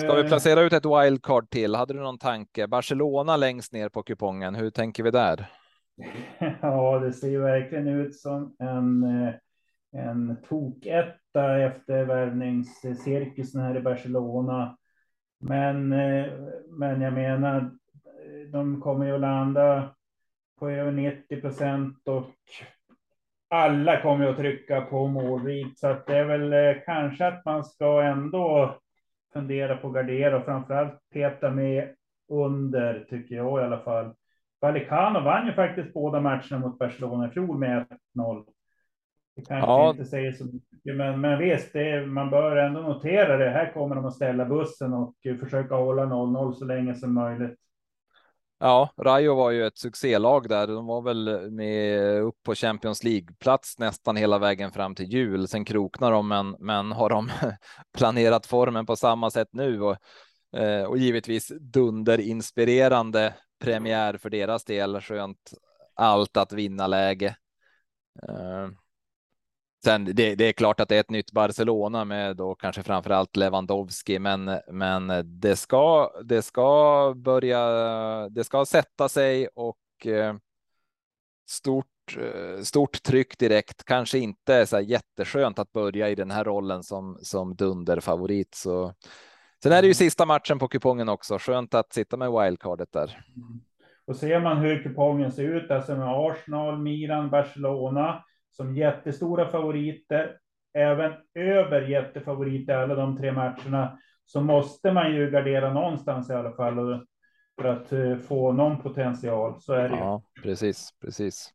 ska 0.00 0.14
vi 0.14 0.28
placera 0.28 0.60
ut 0.60 0.72
ett 0.72 0.84
wildcard 0.84 1.50
till? 1.50 1.74
Hade 1.74 1.94
du 1.94 2.00
någon 2.00 2.18
tanke? 2.18 2.66
Barcelona 2.66 3.36
längst 3.36 3.72
ner 3.72 3.88
på 3.88 4.02
kupongen. 4.02 4.54
Hur 4.54 4.70
tänker 4.70 5.02
vi 5.02 5.10
där? 5.10 5.46
Ja, 6.60 6.98
det 6.98 7.12
ser 7.12 7.28
ju 7.28 7.40
verkligen 7.40 7.88
ut 7.88 8.16
som 8.16 8.56
en, 8.58 9.02
eh, 9.02 9.34
en 9.92 10.36
toketta 10.48 11.58
efter 11.58 12.04
värvningscirkusen 12.04 13.60
här 13.60 13.76
i 13.76 13.80
Barcelona. 13.80 14.76
Men, 15.38 15.92
eh, 15.92 16.26
men 16.68 17.00
jag 17.00 17.12
menar, 17.12 17.70
de 18.52 18.80
kommer 18.80 19.06
ju 19.06 19.14
att 19.14 19.20
landa 19.20 19.94
på 20.58 20.70
över 20.70 20.92
90 20.92 21.40
procent 21.40 22.08
och 22.08 22.30
alla 23.50 24.02
kommer 24.02 24.24
ju 24.24 24.30
att 24.30 24.36
trycka 24.36 24.80
på 24.80 25.06
målrikt. 25.06 25.78
Så 25.78 25.86
att 25.86 26.06
det 26.06 26.16
är 26.16 26.24
väl 26.24 26.52
eh, 26.52 26.82
kanske 26.84 27.26
att 27.26 27.44
man 27.44 27.64
ska 27.64 28.02
ändå 28.02 28.76
fundera 29.32 29.76
på 29.76 29.90
gardera 29.90 30.36
och 30.36 30.44
framförallt 30.44 31.10
peta 31.12 31.50
med 31.50 31.94
under, 32.28 33.06
tycker 33.10 33.34
jag 33.34 33.60
i 33.60 33.64
alla 33.64 33.78
fall. 33.78 34.14
Balikano 34.60 35.20
vann 35.20 35.46
ju 35.46 35.52
faktiskt 35.52 35.92
båda 35.92 36.20
matcherna 36.20 36.58
mot 36.58 36.78
Barcelona 36.78 37.28
i 37.28 37.30
fjol 37.30 37.58
med 37.58 37.86
1-0. 38.16 38.44
Det 39.36 39.42
kanske 39.42 39.70
ja. 39.70 39.90
inte 39.90 40.04
säger 40.04 40.32
så 40.32 40.44
mycket, 40.44 40.96
men, 40.96 41.20
men 41.20 41.38
visst, 41.38 41.72
det, 41.72 42.06
man 42.06 42.30
bör 42.30 42.56
ändå 42.56 42.80
notera 42.80 43.36
det. 43.36 43.50
Här 43.50 43.72
kommer 43.72 43.94
de 43.94 44.04
att 44.04 44.14
ställa 44.14 44.44
bussen 44.44 44.92
och 44.92 45.14
försöka 45.40 45.74
hålla 45.74 46.02
0-0 46.02 46.52
så 46.52 46.64
länge 46.64 46.94
som 46.94 47.14
möjligt. 47.14 47.58
Ja, 48.58 48.90
Rayo 48.96 49.34
var 49.34 49.50
ju 49.50 49.66
ett 49.66 49.78
succélag 49.78 50.48
där. 50.48 50.66
De 50.66 50.86
var 50.86 51.02
väl 51.02 51.50
med 51.50 52.22
upp 52.22 52.42
på 52.42 52.54
Champions 52.54 53.04
League-plats 53.04 53.78
nästan 53.78 54.16
hela 54.16 54.38
vägen 54.38 54.72
fram 54.72 54.94
till 54.94 55.12
jul. 55.12 55.48
Sen 55.48 55.64
kroknar 55.64 56.12
de, 56.12 56.28
men, 56.28 56.56
men 56.58 56.92
har 56.92 57.10
de 57.10 57.30
planerat 57.98 58.46
formen 58.46 58.86
på 58.86 58.96
samma 58.96 59.30
sätt 59.30 59.48
nu 59.52 59.82
och, 59.82 59.96
eh, 60.60 60.84
och 60.84 60.98
givetvis 60.98 61.52
dunderinspirerande 61.60 63.34
premiär 63.64 64.16
för 64.16 64.30
deras 64.30 64.64
del. 64.64 65.00
Skönt 65.00 65.50
allt 65.94 66.36
att 66.36 66.52
vinna 66.52 66.86
läge. 66.86 67.36
Sen 69.86 70.04
det, 70.04 70.34
det, 70.34 70.44
är 70.44 70.52
klart 70.52 70.80
att 70.80 70.88
det 70.88 70.96
är 70.96 71.00
ett 71.00 71.10
nytt 71.10 71.32
Barcelona 71.32 72.04
med 72.04 72.36
då 72.36 72.54
kanske 72.54 72.82
framför 72.82 73.10
allt 73.10 73.36
Lewandowski, 73.36 74.18
men, 74.18 74.58
men 74.72 75.12
det 75.40 75.56
ska, 75.56 76.10
det 76.24 76.42
ska 76.42 77.14
börja. 77.16 77.68
Det 78.28 78.44
ska 78.44 78.64
sätta 78.64 79.08
sig 79.08 79.48
och 79.54 80.06
eh, 80.06 80.34
stort, 81.48 82.16
eh, 82.18 82.62
stort 82.62 83.02
tryck 83.02 83.38
direkt. 83.38 83.84
Kanske 83.84 84.18
inte 84.18 84.66
så 84.66 84.76
här 84.76 84.82
jätteskönt 84.82 85.58
att 85.58 85.72
börja 85.72 86.08
i 86.08 86.14
den 86.14 86.30
här 86.30 86.44
rollen 86.44 86.82
som 86.82 87.18
som 87.22 87.56
dunderfavorit. 87.56 88.54
Så 88.54 88.92
sen 89.62 89.72
är 89.72 89.82
det 89.82 89.86
ju 89.86 89.90
mm. 89.90 89.94
sista 89.94 90.26
matchen 90.26 90.58
på 90.58 90.68
kupongen 90.68 91.08
också. 91.08 91.38
Skönt 91.38 91.74
att 91.74 91.92
sitta 91.92 92.16
med 92.16 92.32
wildcardet 92.32 92.92
där. 92.92 93.24
Mm. 93.36 93.60
Och 94.06 94.16
ser 94.16 94.40
man 94.40 94.56
hur 94.56 94.82
kupongen 94.82 95.32
ser 95.32 95.42
ut, 95.42 95.70
alltså 95.70 95.96
med 95.96 96.08
Arsenal, 96.08 96.78
Milan, 96.78 97.30
Barcelona 97.30 98.24
som 98.56 98.76
jättestora 98.76 99.48
favoriter, 99.48 100.38
även 100.74 101.12
över 101.34 101.82
jättefavoriter 101.82 102.76
alla 102.76 102.94
de 102.94 103.16
tre 103.16 103.32
matcherna, 103.32 103.98
så 104.24 104.40
måste 104.40 104.92
man 104.92 105.14
ju 105.14 105.30
gardera 105.30 105.72
någonstans 105.72 106.30
i 106.30 106.32
alla 106.32 106.52
fall 106.52 107.06
för 107.60 107.68
att 107.68 107.92
eh, 107.92 108.16
få 108.16 108.52
någon 108.52 108.82
potential. 108.82 109.60
Så 109.60 109.72
är 109.72 109.88
det 109.88 109.96
ja, 109.96 110.22
ju. 110.36 110.42
Precis, 110.42 110.90
precis. 111.00 111.50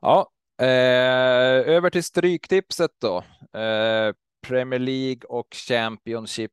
Ja, 0.00 0.30
eh, 0.60 1.74
över 1.74 1.90
till 1.90 2.04
stryktipset 2.04 2.90
då. 3.00 3.16
Eh, 3.60 4.14
Premier 4.46 4.80
League 4.80 5.22
och 5.28 5.48
Championship. 5.68 6.52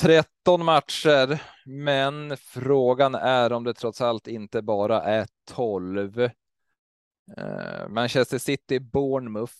13 0.00 0.64
matcher, 0.64 1.42
men 1.66 2.36
frågan 2.36 3.14
är 3.14 3.52
om 3.52 3.64
det 3.64 3.74
trots 3.74 4.00
allt 4.00 4.26
inte 4.26 4.62
bara 4.62 5.02
är 5.02 5.26
12. 5.54 6.30
Eh, 7.36 7.88
Manchester 7.88 8.38
City, 8.38 8.80
Bournemouth. 8.80 9.54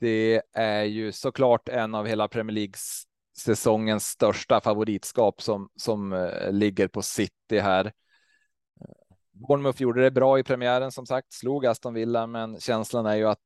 Det 0.00 0.42
är 0.52 0.82
ju 0.82 1.12
såklart 1.12 1.68
en 1.68 1.94
av 1.94 2.06
hela 2.06 2.28
Premier 2.28 2.54
Leagues 2.54 3.02
säsongens 3.38 4.06
största 4.06 4.60
favoritskap 4.60 5.42
som, 5.42 5.68
som 5.76 6.12
eh, 6.12 6.52
ligger 6.52 6.88
på 6.88 7.02
City 7.02 7.58
här. 7.58 7.84
Eh, 7.84 9.16
Bournemouth 9.32 9.82
gjorde 9.82 10.02
det 10.02 10.10
bra 10.10 10.38
i 10.38 10.42
premiären 10.42 10.92
som 10.92 11.06
sagt, 11.06 11.32
slog 11.32 11.66
Aston 11.66 11.94
Villa, 11.94 12.26
men 12.26 12.60
känslan 12.60 13.06
är 13.06 13.16
ju 13.16 13.28
att 13.28 13.38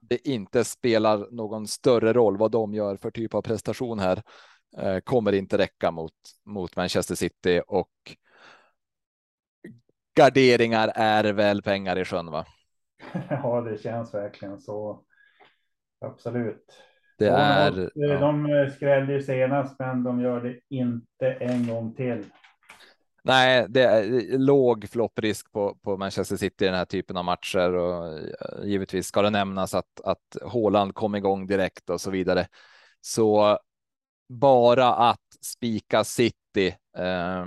det 0.00 0.28
inte 0.28 0.64
spelar 0.64 1.28
någon 1.30 1.66
större 1.66 2.12
roll 2.12 2.36
vad 2.36 2.50
de 2.50 2.74
gör 2.74 2.96
för 2.96 3.10
typ 3.10 3.34
av 3.34 3.42
prestation 3.42 3.98
här. 3.98 4.22
Kommer 5.04 5.32
inte 5.32 5.58
räcka 5.58 5.90
mot, 5.90 6.12
mot 6.44 6.76
Manchester 6.76 7.14
City 7.14 7.62
och 7.66 8.16
garderingar 10.16 10.92
är 10.94 11.24
väl 11.24 11.62
pengar 11.62 11.98
i 11.98 12.04
sjön, 12.04 12.30
va? 12.30 12.46
Ja, 13.30 13.60
det 13.60 13.82
känns 13.82 14.14
verkligen 14.14 14.60
så. 14.60 15.02
Absolut. 16.00 16.82
Det 17.18 17.28
är. 17.28 17.90
Ja. 17.94 18.18
De 18.18 18.70
skrällde 18.76 19.12
ju 19.12 19.22
senast, 19.22 19.78
men 19.78 20.02
de 20.02 20.20
gör 20.20 20.40
det 20.40 20.60
inte 20.68 21.32
en 21.32 21.66
gång 21.66 21.94
till. 21.94 22.24
Nej, 23.22 23.66
det 23.68 23.82
är 23.82 24.38
låg 24.38 24.88
flopprisk 24.88 25.52
på, 25.52 25.74
på 25.74 25.96
Manchester 25.96 26.36
City 26.36 26.64
i 26.64 26.68
den 26.68 26.76
här 26.76 26.84
typen 26.84 27.16
av 27.16 27.24
matcher 27.24 27.74
och 27.74 28.20
givetvis 28.64 29.06
ska 29.06 29.22
det 29.22 29.30
nämnas 29.30 29.74
att, 29.74 30.00
att 30.04 30.36
Håland 30.42 30.94
kom 30.94 31.14
igång 31.14 31.46
direkt 31.46 31.90
och 31.90 32.00
så 32.00 32.10
vidare. 32.10 32.46
Så 33.00 33.58
bara 34.28 34.94
att 34.94 35.20
spika 35.40 36.04
City 36.04 36.66
eh, 36.98 37.46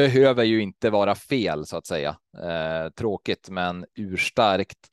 behöver 0.00 0.44
ju 0.44 0.62
inte 0.62 0.90
vara 0.90 1.14
fel 1.14 1.66
så 1.66 1.76
att 1.76 1.86
säga. 1.86 2.16
Eh, 2.38 2.90
tråkigt, 2.90 3.48
men 3.50 3.86
urstarkt. 3.94 4.90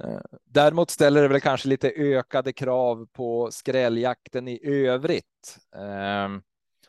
Eh, 0.00 0.20
däremot 0.44 0.90
ställer 0.90 1.22
det 1.22 1.28
väl 1.28 1.40
kanske 1.40 1.68
lite 1.68 1.90
ökade 1.90 2.52
krav 2.52 3.06
på 3.12 3.48
skrälljakten 3.52 4.48
i 4.48 4.60
övrigt. 4.64 5.58
Eh, 5.76 6.28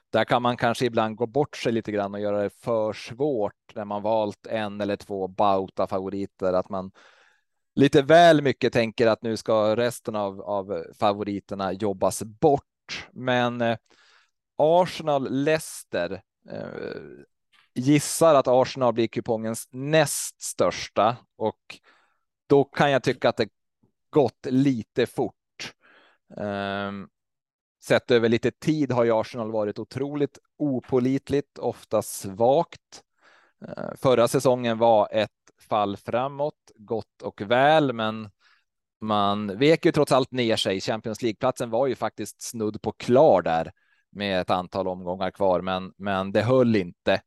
där 0.09 0.25
kan 0.25 0.41
man 0.41 0.57
kanske 0.57 0.85
ibland 0.85 1.15
gå 1.15 1.27
bort 1.27 1.57
sig 1.57 1.71
lite 1.71 1.91
grann 1.91 2.13
och 2.13 2.19
göra 2.19 2.43
det 2.43 2.49
för 2.49 2.93
svårt 2.93 3.75
när 3.75 3.85
man 3.85 4.01
valt 4.01 4.47
en 4.47 4.81
eller 4.81 4.95
två 4.95 5.27
bauta 5.27 5.87
favoriter, 5.87 6.53
att 6.53 6.69
man 6.69 6.91
lite 7.75 8.01
väl 8.01 8.41
mycket 8.41 8.73
tänker 8.73 9.07
att 9.07 9.23
nu 9.23 9.37
ska 9.37 9.75
resten 9.75 10.15
av, 10.15 10.41
av 10.41 10.83
favoriterna 10.99 11.73
jobbas 11.73 12.23
bort. 12.23 13.07
Men 13.11 13.61
eh, 13.61 13.77
Arsenal 14.57 15.27
Leicester 15.31 16.21
eh, 16.51 17.25
gissar 17.75 18.35
att 18.35 18.47
Arsenal 18.47 18.93
blir 18.93 19.07
kupongens 19.07 19.67
näst 19.71 20.41
största 20.41 21.17
och 21.37 21.79
då 22.47 22.63
kan 22.63 22.91
jag 22.91 23.03
tycka 23.03 23.29
att 23.29 23.37
det 23.37 23.49
gått 24.09 24.45
lite 24.45 25.05
fort. 25.05 25.73
Um, 26.37 27.09
sett 27.83 28.11
över 28.11 28.29
lite 28.29 28.51
tid 28.51 28.91
har 28.91 29.03
ju 29.03 29.11
Arsenal 29.11 29.51
varit 29.51 29.79
otroligt 29.79 30.37
opolitligt, 30.57 31.57
ofta 31.57 32.01
svagt. 32.01 33.03
Uh, 33.67 33.95
förra 33.97 34.27
säsongen 34.27 34.77
var 34.77 35.09
ett 35.11 35.31
fall 35.69 35.97
framåt, 35.97 36.71
gott 36.75 37.21
och 37.23 37.41
väl, 37.41 37.93
men 37.93 38.29
man 39.01 39.57
vek 39.57 39.85
ju 39.85 39.91
trots 39.91 40.11
allt 40.11 40.31
ner 40.31 40.55
sig. 40.55 40.81
Champions 40.81 41.21
League-platsen 41.21 41.69
var 41.69 41.87
ju 41.87 41.95
faktiskt 41.95 42.41
snudd 42.41 42.81
på 42.81 42.91
klar 42.91 43.41
där 43.41 43.71
med 44.11 44.41
ett 44.41 44.49
antal 44.49 44.87
omgångar 44.87 45.31
kvar, 45.31 45.61
men, 45.61 45.93
men 45.97 46.31
det 46.31 46.41
höll 46.41 46.75
inte. 46.75 47.21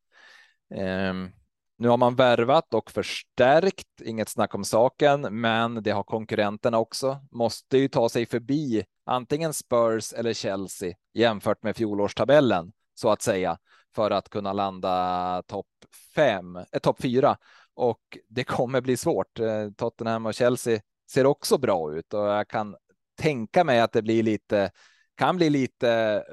Ehm, 0.74 1.30
nu 1.78 1.88
har 1.88 1.96
man 1.96 2.14
värvat 2.14 2.74
och 2.74 2.90
förstärkt, 2.90 4.00
inget 4.04 4.28
snack 4.28 4.54
om 4.54 4.64
saken, 4.64 5.40
men 5.40 5.82
det 5.82 5.90
har 5.90 6.02
konkurrenterna 6.02 6.78
också. 6.78 7.18
Måste 7.30 7.78
ju 7.78 7.88
ta 7.88 8.08
sig 8.08 8.26
förbi 8.26 8.84
antingen 9.04 9.52
Spurs 9.52 10.12
eller 10.12 10.32
Chelsea 10.32 10.94
jämfört 11.14 11.62
med 11.62 11.76
fjolårstabellen 11.76 12.72
så 12.94 13.10
att 13.10 13.22
säga 13.22 13.58
för 13.94 14.10
att 14.10 14.28
kunna 14.28 14.52
landa 14.52 15.42
topp 15.46 15.66
fem, 16.14 16.56
eh, 16.56 16.78
topp 16.82 17.02
fyra 17.02 17.36
och 17.74 18.18
det 18.28 18.44
kommer 18.44 18.80
bli 18.80 18.96
svårt. 18.96 19.38
Eh, 19.38 19.70
Tottenham 19.76 20.26
och 20.26 20.34
Chelsea 20.34 20.80
ser 21.10 21.26
också 21.26 21.58
bra 21.58 21.94
ut 21.94 22.14
och 22.14 22.26
jag 22.26 22.48
kan 22.48 22.76
tänka 23.20 23.64
mig 23.64 23.80
att 23.80 23.92
det 23.92 24.02
blir 24.02 24.22
lite, 24.22 24.70
kan 25.16 25.36
bli 25.36 25.50
lite 25.50 26.24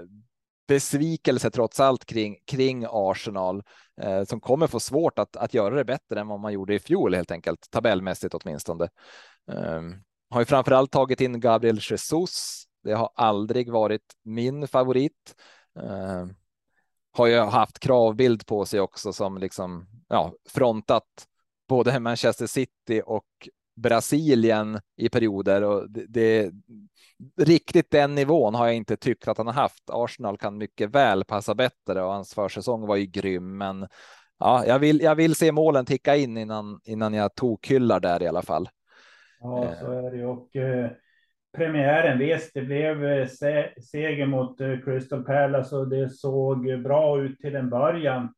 besvikelse 0.67 1.51
trots 1.51 1.79
allt 1.79 2.05
kring, 2.05 2.37
kring 2.45 2.85
Arsenal 2.89 3.63
eh, 4.01 4.23
som 4.23 4.39
kommer 4.39 4.67
få 4.67 4.79
svårt 4.79 5.19
att, 5.19 5.35
att 5.35 5.53
göra 5.53 5.75
det 5.75 5.85
bättre 5.85 6.19
än 6.19 6.27
vad 6.27 6.39
man 6.39 6.53
gjorde 6.53 6.75
i 6.75 6.79
fjol 6.79 7.15
helt 7.15 7.31
enkelt, 7.31 7.67
tabellmässigt 7.71 8.33
åtminstone. 8.33 8.89
Eh, 9.51 9.81
har 10.29 10.39
ju 10.39 10.45
framförallt 10.45 10.91
tagit 10.91 11.21
in 11.21 11.39
Gabriel 11.39 11.79
Jesus. 11.81 12.63
Det 12.83 12.93
har 12.93 13.09
aldrig 13.15 13.71
varit 13.71 14.13
min 14.23 14.67
favorit. 14.67 15.35
Eh, 15.79 16.25
har 17.11 17.27
ju 17.27 17.39
haft 17.39 17.79
kravbild 17.79 18.45
på 18.45 18.65
sig 18.65 18.79
också 18.79 19.13
som 19.13 19.37
liksom 19.37 19.87
ja, 20.07 20.33
frontat 20.49 21.27
både 21.67 21.99
Manchester 21.99 22.47
City 22.47 23.01
och 23.05 23.25
Brasilien 23.75 24.79
i 24.97 25.09
perioder 25.09 25.63
och 25.63 25.91
det, 25.91 26.05
det, 26.07 26.51
riktigt 27.41 27.91
den 27.91 28.15
nivån 28.15 28.55
har 28.55 28.65
jag 28.65 28.75
inte 28.75 28.97
tyckt 28.97 29.27
att 29.27 29.37
han 29.37 29.47
har 29.47 29.53
haft. 29.53 29.83
Arsenal 29.91 30.37
kan 30.37 30.57
mycket 30.57 30.89
väl 30.89 31.25
passa 31.25 31.55
bättre 31.55 32.03
och 32.03 32.11
hans 32.11 32.33
försäsong 32.33 32.87
var 32.87 32.95
ju 32.95 33.05
grym, 33.05 33.57
men 33.57 33.87
ja, 34.39 34.65
jag 34.65 34.79
vill, 34.79 35.01
jag 35.01 35.15
vill 35.15 35.35
se 35.35 35.51
målen 35.51 35.85
ticka 35.85 36.15
in 36.15 36.37
innan, 36.37 36.79
innan 36.83 37.13
jag 37.13 37.35
tokhyllar 37.35 37.99
där 37.99 38.23
i 38.23 38.27
alla 38.27 38.41
fall. 38.41 38.69
Ja, 39.39 39.73
så 39.79 39.91
är 39.91 40.17
det 40.17 40.25
och 40.25 40.55
eh, 40.55 40.91
premiären 41.57 42.19
visst, 42.19 42.53
det 42.53 42.61
blev 42.61 43.05
eh, 43.05 43.27
se 43.27 43.81
seger 43.81 44.25
mot 44.25 44.61
eh, 44.61 44.79
Crystal 44.85 45.23
Palace 45.23 45.75
och 45.75 45.87
det 45.89 46.09
såg 46.09 46.83
bra 46.83 47.21
ut 47.21 47.39
till 47.39 47.55
en 47.55 47.69
början. 47.69 48.33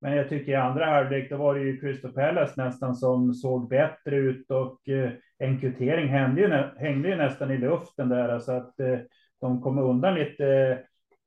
Men 0.00 0.16
jag 0.16 0.28
tycker 0.28 0.52
i 0.52 0.54
andra 0.54 0.86
halvlek, 0.86 1.30
då 1.30 1.36
var 1.36 1.54
det 1.54 1.60
ju 1.60 1.80
Crystal 1.80 2.12
Palace 2.12 2.64
nästan 2.64 2.96
som 2.96 3.34
såg 3.34 3.68
bättre 3.68 4.16
ut 4.16 4.50
och 4.50 4.88
eh, 4.88 5.10
en 5.38 5.60
kvittering 5.60 6.08
hängde 6.08 6.40
ju, 6.40 6.48
hängde 6.78 7.08
ju 7.08 7.16
nästan 7.16 7.50
i 7.50 7.58
luften 7.58 8.08
där 8.08 8.38
så 8.38 8.52
att 8.52 8.80
eh, 8.80 8.98
de 9.40 9.62
kom 9.62 9.78
undan 9.78 10.14
lite 10.14 10.46
eh, 10.46 10.76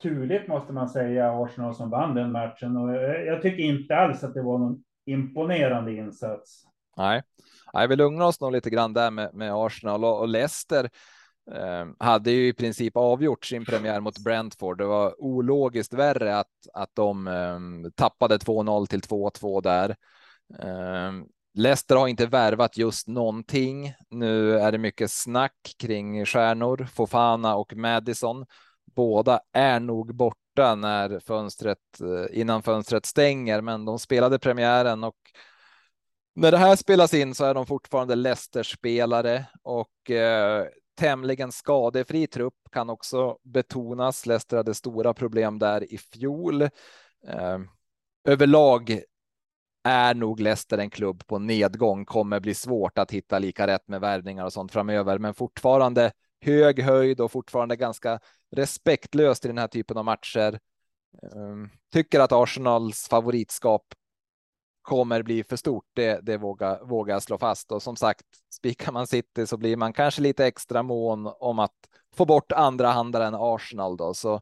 turligt 0.01 0.47
måste 0.47 0.73
man 0.73 0.89
säga, 0.89 1.31
Arsenal 1.31 1.75
som 1.75 1.89
vann 1.89 2.15
den 2.15 2.31
matchen. 2.31 2.77
Och 2.77 2.93
jag, 2.95 3.25
jag 3.25 3.41
tycker 3.41 3.63
inte 3.63 3.95
alls 3.95 4.23
att 4.23 4.33
det 4.33 4.41
var 4.41 4.57
någon 4.57 4.83
imponerande 5.05 5.93
insats. 5.93 6.63
Nej, 6.97 7.21
Nej 7.73 7.87
vi 7.87 7.95
lugnar 7.95 8.25
oss 8.25 8.41
nog 8.41 8.51
lite 8.51 8.69
grann 8.69 8.93
där 8.93 9.11
med, 9.11 9.33
med 9.33 9.53
Arsenal 9.53 10.05
och, 10.05 10.19
och 10.19 10.27
Leicester 10.27 10.89
Ehm, 11.51 11.95
hade 11.99 12.31
ju 12.31 12.47
i 12.47 12.53
princip 12.53 12.97
avgjort 12.97 13.45
sin 13.45 13.65
premiär 13.65 13.99
mot 13.99 14.19
Brentford. 14.19 14.77
Det 14.77 14.85
var 14.85 15.21
ologiskt 15.23 15.93
värre 15.93 16.37
att, 16.37 16.51
att 16.73 16.89
de 16.93 17.27
eh, 17.27 17.89
tappade 17.95 18.37
2-0 18.37 18.85
till 18.85 19.01
2-2 19.01 19.61
där. 19.61 19.95
Eh, 20.59 21.11
Leicester 21.53 21.95
har 21.95 22.07
inte 22.07 22.25
värvat 22.25 22.77
just 22.77 23.07
någonting. 23.07 23.93
Nu 24.09 24.59
är 24.59 24.71
det 24.71 24.77
mycket 24.77 25.11
snack 25.11 25.75
kring 25.79 26.25
stjärnor, 26.25 26.87
Fofana 26.93 27.55
och 27.55 27.75
Madison. 27.75 28.45
Båda 28.95 29.39
är 29.53 29.79
nog 29.79 30.15
borta 30.15 30.75
när 30.75 31.19
fönstret 31.19 31.77
eh, 32.01 32.39
innan 32.39 32.63
fönstret 32.63 33.05
stänger, 33.05 33.61
men 33.61 33.85
de 33.85 33.99
spelade 33.99 34.39
premiären 34.39 35.03
och 35.03 35.17
när 36.35 36.51
det 36.51 36.57
här 36.57 36.75
spelas 36.75 37.13
in 37.13 37.35
så 37.35 37.45
är 37.45 37.53
de 37.53 37.65
fortfarande 37.65 38.15
Leicester 38.15 38.63
spelare 38.63 39.45
och 39.63 40.11
eh, 40.11 40.67
tämligen 40.95 41.51
skadefri 41.51 42.27
trupp 42.27 42.55
kan 42.71 42.89
också 42.89 43.37
betonas. 43.43 44.25
Leicester 44.25 44.57
hade 44.57 44.73
stora 44.73 45.13
problem 45.13 45.59
där 45.59 45.93
i 45.93 45.97
fjol. 45.97 46.61
Ehm, 47.27 47.67
överlag 48.27 49.01
är 49.83 50.13
nog 50.13 50.39
Leicester 50.39 50.77
en 50.77 50.89
klubb 50.89 51.27
på 51.27 51.39
nedgång, 51.39 52.05
kommer 52.05 52.39
bli 52.39 52.55
svårt 52.55 52.97
att 52.97 53.11
hitta 53.11 53.39
lika 53.39 53.67
rätt 53.67 53.87
med 53.87 54.01
värvningar 54.01 54.45
och 54.45 54.53
sånt 54.53 54.71
framöver, 54.71 55.19
men 55.19 55.33
fortfarande 55.33 56.11
hög 56.41 56.79
höjd 56.79 57.21
och 57.21 57.31
fortfarande 57.31 57.75
ganska 57.75 58.19
respektlöst 58.51 59.45
i 59.45 59.47
den 59.47 59.57
här 59.57 59.67
typen 59.67 59.97
av 59.97 60.05
matcher. 60.05 60.59
Ehm, 61.35 61.69
tycker 61.93 62.19
att 62.19 62.31
Arsenals 62.31 63.07
favoritskap 63.07 63.83
kommer 64.83 65.23
bli 65.23 65.43
för 65.43 65.55
stort. 65.55 65.85
Det, 65.93 66.19
det 66.25 66.37
vågar, 66.37 66.83
vågar 66.83 67.19
slå 67.19 67.37
fast 67.37 67.71
och 67.71 67.83
som 67.83 67.95
sagt, 67.95 68.25
spikar 68.53 68.91
man 68.91 69.07
City 69.07 69.47
så 69.47 69.57
blir 69.57 69.77
man 69.77 69.93
kanske 69.93 70.21
lite 70.21 70.45
extra 70.45 70.83
mån 70.83 71.33
om 71.39 71.59
att 71.59 71.75
få 72.15 72.25
bort 72.25 72.51
andra 72.51 72.87
handlaren 72.87 73.35
Arsenal 73.37 73.97
då. 73.97 74.13
Så 74.13 74.41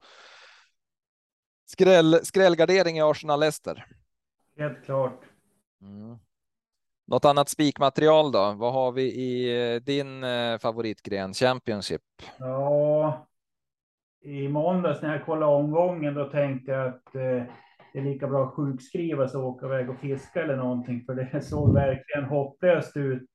skräll, 1.66 2.20
skrällgardering 2.24 2.98
i 2.98 3.02
Arsenal 3.02 3.40
Leicester. 3.40 3.86
Helt 4.58 4.86
klart. 4.86 5.22
Mm. 5.82 6.18
Något 7.08 7.26
annat 7.26 7.50
spikmaterial 7.50 8.32
då? 8.32 8.54
Vad 8.58 8.74
har 8.74 8.92
vi 8.92 9.04
i 9.04 9.60
eh, 9.74 9.82
din 9.82 10.24
eh, 10.24 10.58
favoritgren 10.58 11.34
Championship? 11.34 12.02
Ja, 12.40 13.28
i 14.22 14.48
måndags 14.48 15.02
när 15.02 15.12
jag 15.12 15.26
kollade 15.26 15.56
omgången, 15.56 16.14
då 16.14 16.26
tänkte 16.26 16.72
jag 16.72 16.88
att 16.88 17.16
eh, 17.16 17.44
det 17.94 18.00
är 18.00 18.04
lika 18.04 18.28
bra 18.28 18.46
att 18.48 18.54
sjukskriva 18.54 19.28
sig 19.28 19.40
och 19.40 19.48
åka 19.48 19.66
iväg 19.66 19.90
och 19.90 20.00
fiska 20.00 20.44
eller 20.44 20.56
någonting, 20.56 21.04
för 21.06 21.16
det 21.16 21.42
såg 21.46 21.74
verkligen 21.74 22.26
hopplöst 22.26 22.98
ut. 22.98 23.30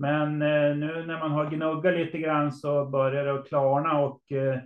Men 0.00 0.42
eh, 0.42 0.76
nu 0.76 1.06
när 1.06 1.18
man 1.18 1.30
har 1.30 1.50
gnuggat 1.50 1.94
lite 1.94 2.18
grann 2.18 2.52
så 2.52 2.86
börjar 2.86 3.24
det 3.24 3.34
att 3.34 3.48
klarna 3.48 4.00
och 4.00 4.32
eh, 4.32 4.58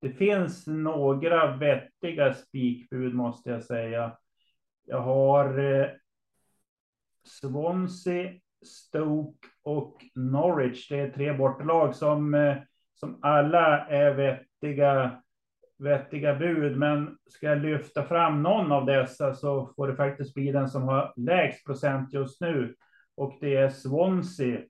det 0.00 0.10
finns 0.10 0.66
några 0.66 1.56
vettiga 1.56 2.34
spikbud 2.34 3.14
måste 3.14 3.50
jag 3.50 3.64
säga. 3.64 4.16
Jag 4.84 5.00
har 5.00 5.58
eh, 5.58 5.86
Swansea, 7.24 8.32
Stoke 8.66 9.48
och 9.62 10.04
Norwich. 10.14 10.88
Det 10.88 11.00
är 11.00 11.10
tre 11.10 11.32
bortalag 11.32 11.94
som, 11.94 12.54
som 12.94 13.18
alla 13.22 13.86
är 13.86 14.14
vettiga 14.14 15.22
vettiga 15.84 16.34
bud, 16.34 16.76
men 16.76 17.16
ska 17.30 17.46
jag 17.46 17.58
lyfta 17.58 18.02
fram 18.02 18.42
någon 18.42 18.72
av 18.72 18.86
dessa 18.86 19.34
så 19.34 19.72
får 19.76 19.88
det 19.88 19.96
faktiskt 19.96 20.34
bli 20.34 20.52
den 20.52 20.68
som 20.68 20.82
har 20.82 21.12
lägst 21.16 21.66
procent 21.66 22.12
just 22.12 22.40
nu 22.40 22.74
och 23.16 23.36
det 23.40 23.56
är 23.56 23.68
Swansea. 23.68 24.60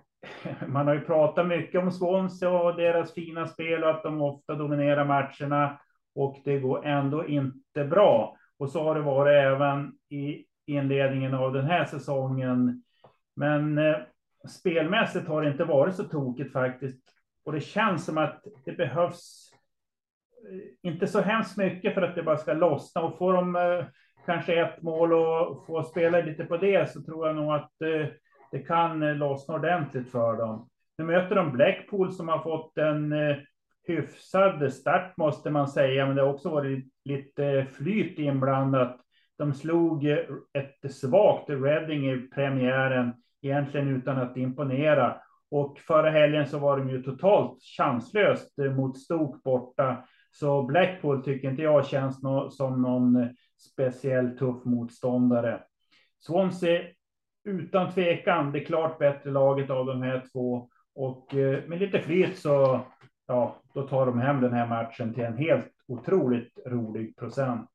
Man 0.66 0.86
har 0.86 0.94
ju 0.94 1.00
pratat 1.00 1.46
mycket 1.46 1.80
om 1.80 1.92
Swansea 1.92 2.50
och 2.50 2.76
deras 2.76 3.14
fina 3.14 3.46
spel 3.46 3.84
och 3.84 3.90
att 3.90 4.02
de 4.02 4.22
ofta 4.22 4.54
dominerar 4.54 5.04
matcherna 5.04 5.80
och 6.14 6.40
det 6.44 6.58
går 6.58 6.86
ändå 6.86 7.26
inte 7.26 7.84
bra. 7.84 8.36
Och 8.58 8.70
så 8.70 8.82
har 8.82 8.94
det 8.94 9.00
varit 9.00 9.32
även 9.32 9.92
i 10.08 10.44
inledningen 10.66 11.34
av 11.34 11.52
den 11.52 11.64
här 11.64 11.84
säsongen. 11.84 12.82
Men 13.36 13.78
eh, 13.78 13.96
spelmässigt 14.48 15.28
har 15.28 15.42
det 15.42 15.50
inte 15.50 15.64
varit 15.64 15.94
så 15.94 16.04
tokigt 16.04 16.52
faktiskt. 16.52 17.00
Och 17.44 17.52
det 17.52 17.60
känns 17.60 18.04
som 18.04 18.18
att 18.18 18.44
det 18.64 18.72
behövs 18.72 19.53
inte 20.82 21.06
så 21.06 21.20
hemskt 21.20 21.56
mycket 21.56 21.94
för 21.94 22.02
att 22.02 22.14
det 22.14 22.22
bara 22.22 22.36
ska 22.36 22.52
lossna 22.52 23.02
och 23.02 23.18
får 23.18 23.32
de 23.32 23.56
eh, 23.56 23.84
kanske 24.26 24.60
ett 24.60 24.82
mål 24.82 25.12
och 25.12 25.66
får 25.66 25.82
spela 25.82 26.20
lite 26.20 26.44
på 26.44 26.56
det 26.56 26.90
så 26.90 27.02
tror 27.02 27.26
jag 27.26 27.36
nog 27.36 27.52
att 27.52 27.82
eh, 27.82 28.06
det 28.54 28.58
kan 28.58 29.02
eh, 29.02 29.14
lossna 29.14 29.54
ordentligt 29.54 30.10
för 30.10 30.36
dem. 30.36 30.68
Nu 30.98 31.04
möter 31.04 31.34
de 31.34 31.52
Blackpool 31.52 32.12
som 32.12 32.28
har 32.28 32.38
fått 32.38 32.78
en 32.78 33.12
eh, 33.12 33.36
hyfsad 33.86 34.72
start 34.72 35.16
måste 35.16 35.50
man 35.50 35.68
säga, 35.68 36.06
men 36.06 36.16
det 36.16 36.22
har 36.22 36.32
också 36.32 36.50
varit 36.50 36.84
lite 37.04 37.46
eh, 37.46 37.66
flyt 37.66 38.18
inblandat. 38.18 39.00
De 39.38 39.54
slog 39.54 40.06
ett 40.52 40.94
svagt 40.94 41.50
Reading 41.50 42.10
i 42.10 42.28
premiären, 42.34 43.12
egentligen 43.42 43.88
utan 43.88 44.18
att 44.18 44.36
imponera. 44.36 45.16
Och 45.50 45.78
förra 45.78 46.10
helgen 46.10 46.46
så 46.46 46.58
var 46.58 46.78
de 46.78 46.90
ju 46.90 47.02
totalt 47.02 47.62
chanslöst 47.62 48.58
mot 48.76 48.98
Stoke 48.98 49.40
borta. 49.44 50.04
Så 50.38 50.62
Blackpool 50.62 51.24
tycker 51.24 51.50
inte 51.50 51.62
jag 51.62 51.86
känns 51.86 52.22
no 52.22 52.50
som 52.50 52.82
någon 52.82 53.28
speciellt 53.58 54.38
tuff 54.38 54.64
motståndare. 54.64 55.62
Swansea 56.26 56.82
utan 57.44 57.92
tvekan 57.92 58.52
det 58.52 58.60
klart 58.60 58.98
bättre 58.98 59.30
laget 59.30 59.70
av 59.70 59.86
de 59.86 60.02
här 60.02 60.24
två. 60.32 60.68
Och 60.94 61.34
eh, 61.34 61.64
med 61.68 61.80
lite 61.80 62.00
flyt 62.00 62.38
så 62.38 62.80
ja, 63.26 63.62
då 63.74 63.88
tar 63.88 64.06
de 64.06 64.18
hem 64.18 64.40
den 64.40 64.52
här 64.52 64.66
matchen 64.66 65.14
till 65.14 65.24
en 65.24 65.38
helt 65.38 65.72
otroligt 65.86 66.58
rolig 66.66 67.16
procent. 67.16 67.70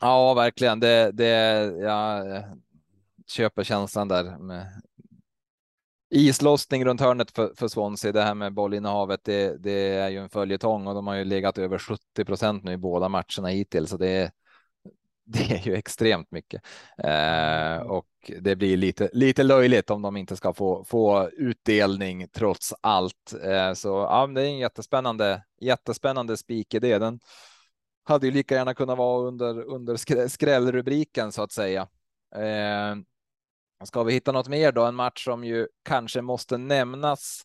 Ja, 0.00 0.34
verkligen. 0.34 0.80
Det, 0.80 1.10
det, 1.12 1.62
jag 1.78 2.36
eh, 2.36 2.44
köper 3.26 3.64
känslan 3.64 4.08
där 4.08 4.38
med 4.38 4.66
islossning 6.10 6.84
runt 6.84 7.00
hörnet 7.00 7.30
för, 7.30 7.52
för 7.56 7.68
Swansea. 7.68 8.12
Det 8.12 8.22
här 8.22 8.34
med 8.34 8.54
bollinnehavet, 8.54 9.20
det, 9.24 9.62
det 9.62 9.88
är 9.88 10.08
ju 10.08 10.18
en 10.18 10.30
följetong 10.30 10.86
och 10.86 10.94
de 10.94 11.06
har 11.06 11.14
ju 11.14 11.24
legat 11.24 11.58
över 11.58 11.78
70 11.78 12.24
procent 12.24 12.64
nu 12.64 12.72
i 12.72 12.76
båda 12.76 13.08
matcherna 13.08 13.48
hittills, 13.48 13.90
så 13.90 13.96
det 13.96 14.08
är 14.08 14.30
det 15.26 15.52
är 15.54 15.66
ju 15.66 15.74
extremt 15.74 16.30
mycket 16.30 16.62
eh, 16.98 17.76
och 17.78 18.06
det 18.40 18.56
blir 18.56 18.76
lite, 18.76 19.10
lite 19.12 19.42
löjligt 19.42 19.90
om 19.90 20.02
de 20.02 20.16
inte 20.16 20.36
ska 20.36 20.52
få, 20.52 20.84
få 20.84 21.30
utdelning 21.32 22.28
trots 22.28 22.74
allt. 22.80 23.34
Eh, 23.42 23.72
så 23.72 23.88
ja, 23.88 24.26
det 24.26 24.42
är 24.42 24.46
en 24.46 24.58
jättespännande, 24.58 25.42
jättespännande 25.60 26.36
spik 26.36 26.74
i 26.74 26.78
det. 26.78 26.98
Den 26.98 27.20
hade 28.04 28.26
ju 28.26 28.32
lika 28.32 28.54
gärna 28.54 28.74
kunnat 28.74 28.98
vara 28.98 29.28
under, 29.28 29.62
under 29.62 30.28
skrällrubriken 30.28 31.32
så 31.32 31.42
att 31.42 31.52
säga. 31.52 31.88
Eh, 32.34 32.96
ska 33.84 34.02
vi 34.02 34.12
hitta 34.12 34.32
något 34.32 34.48
mer 34.48 34.72
då? 34.72 34.84
En 34.84 34.94
match 34.94 35.24
som 35.24 35.44
ju 35.44 35.68
kanske 35.84 36.22
måste 36.22 36.56
nämnas. 36.56 37.42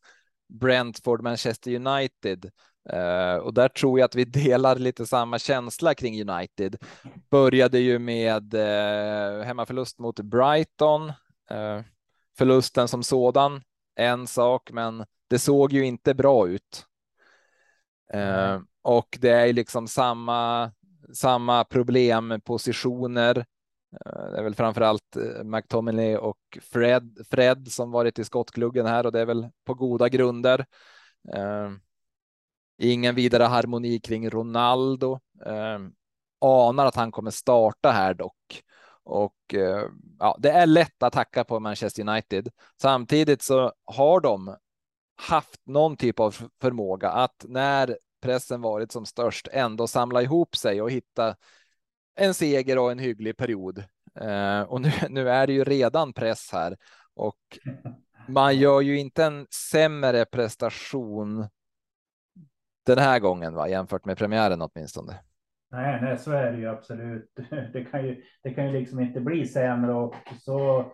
Brentford 0.59 1.23
Manchester 1.23 1.75
United 1.75 2.51
Uh, 2.89 3.35
och 3.35 3.53
där 3.53 3.67
tror 3.67 3.99
jag 3.99 4.05
att 4.05 4.15
vi 4.15 4.25
delar 4.25 4.75
lite 4.75 5.05
samma 5.05 5.39
känsla 5.39 5.93
kring 5.93 6.29
United. 6.29 6.75
Började 7.31 7.79
ju 7.79 7.99
med 7.99 8.53
uh, 8.53 9.43
hemmaförlust 9.43 9.99
mot 9.99 10.19
Brighton. 10.19 11.09
Uh, 11.51 11.81
förlusten 12.37 12.87
som 12.87 13.03
sådan, 13.03 13.61
en 13.95 14.27
sak, 14.27 14.71
men 14.71 15.05
det 15.29 15.39
såg 15.39 15.73
ju 15.73 15.85
inte 15.85 16.13
bra 16.13 16.47
ut. 16.47 16.85
Och 18.83 19.17
det 19.21 19.29
är 19.29 19.53
liksom 19.53 19.87
samma, 19.87 20.71
samma 21.13 21.63
problempositioner. 21.63 23.45
Eh, 23.91 24.31
det 24.31 24.37
är 24.37 24.43
väl 24.43 24.55
framför 24.55 24.81
allt 24.81 25.15
eh, 25.15 25.43
McTominay 25.43 26.17
och 26.17 26.57
Fred, 26.61 27.25
Fred 27.29 27.71
som 27.71 27.91
varit 27.91 28.19
i 28.19 28.23
skottgluggen 28.23 28.85
här 28.85 29.05
och 29.05 29.11
det 29.11 29.19
är 29.19 29.25
väl 29.25 29.49
på 29.65 29.73
goda 29.73 30.09
grunder. 30.09 30.65
Eh, 31.33 31.71
ingen 32.77 33.15
vidare 33.15 33.43
harmoni 33.43 33.99
kring 33.99 34.29
Ronaldo. 34.29 35.19
Eh, 35.45 35.79
anar 36.41 36.85
att 36.85 36.95
han 36.95 37.11
kommer 37.11 37.31
starta 37.31 37.91
här 37.91 38.13
dock. 38.13 38.63
Och 39.03 39.53
eh, 39.53 39.85
ja, 40.19 40.37
det 40.39 40.51
är 40.51 40.65
lätt 40.65 41.03
att 41.03 41.13
tacka 41.13 41.43
på 41.43 41.59
Manchester 41.59 42.09
United. 42.09 42.49
Samtidigt 42.81 43.41
så 43.41 43.73
har 43.85 44.19
de 44.19 44.55
haft 45.15 45.61
någon 45.65 45.97
typ 45.97 46.19
av 46.19 46.35
förmåga 46.61 47.09
att 47.09 47.45
när 47.47 47.97
pressen 48.21 48.61
varit 48.61 48.91
som 48.91 49.05
störst 49.05 49.47
ändå 49.51 49.87
samla 49.87 50.21
ihop 50.21 50.55
sig 50.55 50.81
och 50.81 50.91
hitta 50.91 51.35
en 52.15 52.33
seger 52.33 52.77
och 52.77 52.91
en 52.91 52.99
hygglig 52.99 53.37
period. 53.37 53.83
Eh, 54.19 54.61
och 54.61 54.81
nu, 54.81 54.91
nu 55.09 55.29
är 55.29 55.47
det 55.47 55.53
ju 55.53 55.63
redan 55.63 56.13
press 56.13 56.49
här 56.51 56.77
och 57.13 57.37
man 58.27 58.57
gör 58.57 58.81
ju 58.81 58.99
inte 58.99 59.23
en 59.23 59.47
sämre 59.71 60.25
prestation 60.25 61.47
den 62.85 62.97
här 62.97 63.19
gången 63.19 63.53
va, 63.53 63.69
jämfört 63.69 64.05
med 64.05 64.17
premiären 64.17 64.61
åtminstone. 64.61 65.19
Nej, 65.71 66.01
nej, 66.01 66.17
så 66.17 66.31
är 66.31 66.51
det 66.51 66.57
ju 66.57 66.67
absolut. 66.69 67.31
Det 67.73 67.85
kan 67.85 68.05
ju, 68.05 68.23
det 68.43 68.53
kan 68.53 68.65
ju 68.65 68.79
liksom 68.79 68.99
inte 68.99 69.19
bli 69.21 69.47
sämre 69.47 69.93
och 69.93 70.15
så, 70.39 70.91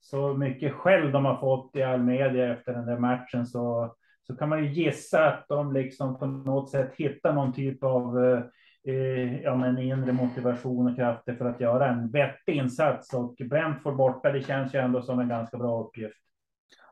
så 0.00 0.34
mycket 0.34 0.72
skäll 0.72 1.12
de 1.12 1.24
har 1.24 1.36
fått 1.36 1.76
i 1.76 1.82
all 1.82 2.02
media 2.02 2.52
efter 2.52 2.72
den 2.72 2.86
där 2.86 2.98
matchen 2.98 3.46
så, 3.46 3.94
så 4.26 4.36
kan 4.36 4.48
man 4.48 4.64
ju 4.64 4.72
gissa 4.72 5.26
att 5.26 5.48
de 5.48 5.72
liksom 5.72 6.18
på 6.18 6.26
något 6.26 6.70
sätt 6.70 6.92
hittar 6.96 7.32
någon 7.32 7.52
typ 7.52 7.84
av 7.84 8.24
eh, 8.24 8.42
eh, 8.86 9.42
ja, 9.42 9.56
men 9.56 9.78
inre 9.78 10.12
motivation 10.12 10.90
och 10.90 10.96
krafter 10.96 11.34
för 11.34 11.44
att 11.44 11.60
göra 11.60 11.88
en 11.88 12.10
vettig 12.10 12.56
insats 12.56 13.14
och 13.14 13.34
Brentford 13.50 13.96
borta. 13.96 14.32
Det 14.32 14.42
känns 14.42 14.74
ju 14.74 14.78
ändå 14.78 15.02
som 15.02 15.20
en 15.20 15.28
ganska 15.28 15.56
bra 15.56 15.84
uppgift. 15.84 16.16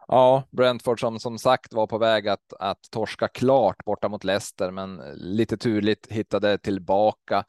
Ja, 0.08 0.42
Brentford 0.50 1.00
som 1.00 1.20
som 1.20 1.38
sagt 1.38 1.72
var 1.72 1.86
på 1.86 1.98
väg 1.98 2.28
att, 2.28 2.52
att 2.60 2.78
torska 2.90 3.28
klart 3.28 3.84
borta 3.84 4.08
mot 4.08 4.24
Leicester, 4.24 4.70
men 4.70 4.96
lite 5.14 5.56
turligt 5.56 6.12
hittade 6.12 6.58
tillbaka. 6.58 7.44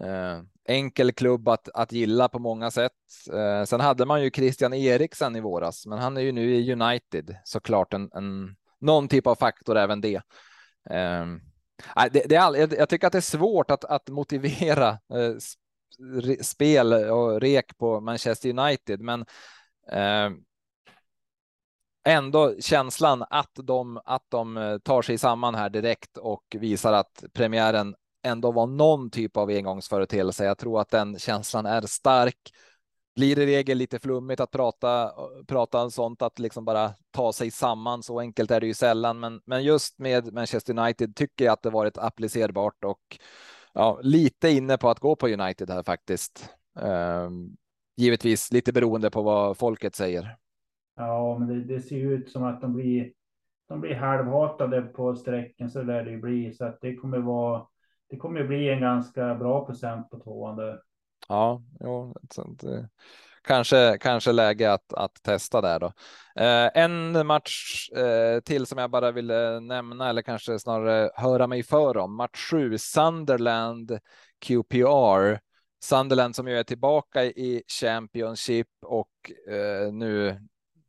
Eh, 0.00 0.40
enkel 0.68 1.12
klubb 1.12 1.48
att, 1.48 1.68
att 1.74 1.92
gilla 1.92 2.28
på 2.28 2.38
många 2.38 2.70
sätt. 2.70 2.92
Eh, 3.32 3.64
sen 3.64 3.80
hade 3.80 4.06
man 4.06 4.22
ju 4.22 4.30
Christian 4.30 4.72
Eriksen 4.72 5.36
i 5.36 5.40
våras, 5.40 5.86
men 5.86 5.98
han 5.98 6.16
är 6.16 6.20
ju 6.20 6.32
nu 6.32 6.54
i 6.54 6.72
United 6.72 7.36
såklart 7.44 7.94
en, 7.94 8.10
en 8.14 8.56
någon 8.80 9.08
typ 9.08 9.26
av 9.26 9.34
faktor 9.34 9.76
även 9.76 10.00
det. 10.00 10.22
Eh, 10.90 11.26
det, 12.12 12.28
det 12.28 12.34
är 12.34 12.40
all, 12.40 12.58
jag, 12.58 12.72
jag, 12.72 12.88
tycker 12.88 13.06
att 13.06 13.12
det 13.12 13.18
är 13.18 13.20
svårt 13.20 13.70
att, 13.70 13.84
att 13.84 14.08
motivera 14.08 14.88
eh, 14.88 15.34
spel 16.40 16.92
och 16.92 17.40
rek 17.40 17.78
på 17.78 18.00
Manchester 18.00 18.58
United, 18.58 19.00
men 19.00 19.24
eh, 19.90 20.30
ändå 22.04 22.54
känslan 22.60 23.24
att 23.30 23.52
de, 23.54 24.00
att 24.04 24.24
de 24.28 24.56
eh, 24.56 24.78
tar 24.78 25.02
sig 25.02 25.18
samman 25.18 25.54
här 25.54 25.70
direkt 25.70 26.16
och 26.16 26.44
visar 26.50 26.92
att 26.92 27.24
premiären 27.32 27.94
ändå 28.22 28.52
var 28.52 28.66
någon 28.66 29.10
typ 29.10 29.36
av 29.36 29.48
engångsföreteelse. 29.48 30.44
Jag 30.44 30.58
tror 30.58 30.80
att 30.80 30.90
den 30.90 31.18
känslan 31.18 31.66
är 31.66 31.82
stark. 31.82 32.38
Blir 33.14 33.38
i 33.38 33.46
regel 33.46 33.78
lite 33.78 33.98
flummigt 33.98 34.40
att 34.40 34.50
prata, 34.50 35.12
prata 35.46 35.82
om 35.82 35.90
sånt, 35.90 36.22
att 36.22 36.38
liksom 36.38 36.64
bara 36.64 36.90
ta 37.10 37.32
sig 37.32 37.50
samman. 37.50 38.02
Så 38.02 38.20
enkelt 38.20 38.50
är 38.50 38.60
det 38.60 38.66
ju 38.66 38.74
sällan, 38.74 39.20
men, 39.20 39.40
men 39.44 39.64
just 39.64 39.98
med 39.98 40.32
Manchester 40.32 40.78
United 40.78 41.16
tycker 41.16 41.44
jag 41.44 41.52
att 41.52 41.62
det 41.62 41.70
varit 41.70 41.98
applicerbart 41.98 42.84
och 42.84 43.18
ja, 43.72 44.00
lite 44.02 44.48
inne 44.48 44.78
på 44.78 44.90
att 44.90 45.00
gå 45.00 45.16
på 45.16 45.28
United 45.28 45.70
här 45.70 45.82
faktiskt. 45.82 46.50
Ehm, 46.80 47.56
givetvis 47.96 48.52
lite 48.52 48.72
beroende 48.72 49.10
på 49.10 49.22
vad 49.22 49.58
folket 49.58 49.94
säger. 49.94 50.36
Ja, 50.96 51.38
men 51.38 51.48
det, 51.48 51.74
det 51.74 51.80
ser 51.80 51.96
ju 51.96 52.12
ut 52.12 52.30
som 52.30 52.44
att 52.44 52.60
de 52.60 52.74
blir, 52.74 53.12
de 53.68 53.80
blir 53.80 53.94
halvhatade 53.94 54.82
på 54.82 55.14
sträcken 55.14 55.70
så 55.70 55.82
lär 55.82 56.04
det 56.04 56.10
ju 56.10 56.20
bli. 56.20 56.52
Så 56.52 56.64
att 56.64 56.80
det 56.80 56.96
kommer 56.96 57.18
vara, 57.18 57.66
det 58.08 58.16
kommer 58.16 58.44
bli 58.44 58.68
en 58.68 58.80
ganska 58.80 59.34
bra 59.34 59.66
procent 59.66 60.10
på 60.10 60.18
tvåan 60.18 60.56
där. 60.56 60.80
Ja, 61.28 61.62
jo, 61.80 62.14
sånt, 62.30 62.64
eh, 62.64 62.84
kanske, 63.42 63.98
kanske 64.00 64.32
läge 64.32 64.72
att, 64.72 64.92
att 64.92 65.22
testa 65.22 65.60
där 65.60 65.80
då. 65.80 65.92
Eh, 66.36 66.70
en 66.74 67.26
match 67.26 67.88
eh, 67.90 68.40
till 68.40 68.66
som 68.66 68.78
jag 68.78 68.90
bara 68.90 69.10
ville 69.10 69.60
nämna 69.60 70.08
eller 70.08 70.22
kanske 70.22 70.58
snarare 70.58 71.10
höra 71.14 71.46
mig 71.46 71.62
för 71.62 71.96
om. 71.96 72.16
Match 72.16 72.50
7, 72.50 72.78
Sunderland 72.78 73.98
QPR. 74.46 75.38
Sunderland 75.84 76.36
som 76.36 76.48
ju 76.48 76.58
är 76.58 76.64
tillbaka 76.64 77.24
i 77.24 77.62
Championship 77.80 78.68
och 78.82 79.32
eh, 79.48 79.92
nu 79.92 80.40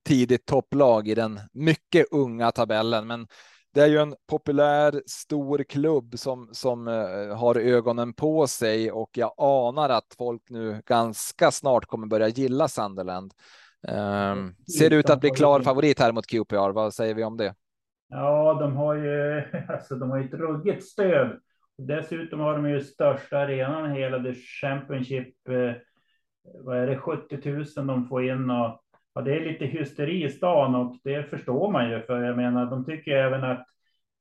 tidigt 0.06 0.46
topplag 0.46 1.08
i 1.08 1.16
den 1.16 1.40
mycket 1.54 2.06
unga 2.12 2.52
tabellen. 2.52 3.08
Men 3.08 3.28
det 3.74 3.82
är 3.82 3.88
ju 3.88 3.98
en 3.98 4.16
populär 4.30 5.02
stor 5.06 5.64
klubb 5.64 6.20
som, 6.20 6.50
som 6.52 6.88
uh, 6.88 7.36
har 7.36 7.56
ögonen 7.56 8.14
på 8.14 8.48
sig 8.48 8.92
och 8.92 9.10
jag 9.14 9.34
anar 9.38 9.90
att 9.90 10.16
folk 10.18 10.42
nu 10.50 10.82
ganska 10.86 11.52
snart 11.52 11.86
kommer 11.86 12.08
börja 12.08 12.28
gilla 12.28 12.68
Sunderland. 12.68 13.34
Um, 13.88 14.56
ser 14.78 14.90
det 14.90 14.96
ut 14.96 15.10
att 15.10 15.20
bli 15.20 15.30
klar 15.30 15.62
favorit 15.62 16.00
här 16.00 16.12
mot 16.12 16.28
QPR. 16.28 16.72
Vad 16.72 16.94
säger 16.94 17.14
vi 17.14 17.24
om 17.24 17.38
det? 17.38 17.56
Ja, 18.10 18.58
de 18.60 18.76
har 18.76 18.96
ju 18.96 19.44
alltså, 19.70 19.96
de 19.96 20.10
har 20.10 20.20
ett 20.20 20.34
ruggigt 20.34 20.84
stöd. 20.84 21.40
Dessutom 21.78 22.40
har 22.40 22.54
de 22.54 22.70
ju 22.70 22.82
största 22.82 23.38
arenan 23.38 23.92
i 23.92 24.00
hela 24.00 24.24
the 24.24 24.34
Championship. 24.34 25.48
Eh, 25.50 25.74
vad 26.64 26.78
är 26.78 26.88
det 26.88 26.98
70 26.98 27.50
000 27.78 27.88
de 27.88 28.08
får 28.08 28.26
in 28.26 28.50
och 28.50 28.83
ja, 29.16 29.22
det 29.22 29.36
är 29.36 29.46
lite 29.46 29.66
hysteri 29.66 30.24
i 30.24 30.30
stan 30.30 30.76
och 30.76 30.96
det 31.04 31.24
förstår 31.30 31.72
man 31.72 31.90
ju. 31.90 32.02
För 32.02 32.24
jag 32.24 32.38
menar, 32.38 32.66
de 32.66 32.86
tycker 32.86 33.12
även 33.12 33.44
att 33.44 33.68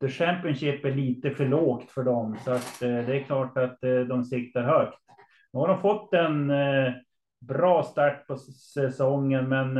The 0.02 0.08
Championship 0.08 0.84
är 0.84 0.94
lite 0.94 1.30
för 1.30 1.46
lågt 1.46 1.90
för 1.90 2.04
dem. 2.04 2.36
Så 2.44 2.50
att, 2.50 2.82
eh, 2.82 2.88
det 2.88 3.16
är 3.16 3.22
klart 3.22 3.58
att 3.58 3.84
eh, 3.84 4.00
de 4.00 4.24
siktar 4.24 4.62
högt. 4.62 4.98
Nu 5.52 5.60
har 5.60 5.68
de 5.68 5.80
fått 5.80 6.14
en 6.14 6.50
eh, 6.50 6.92
bra 7.40 7.82
start 7.82 8.26
på 8.26 8.36
säsongen, 8.36 9.48
men 9.48 9.74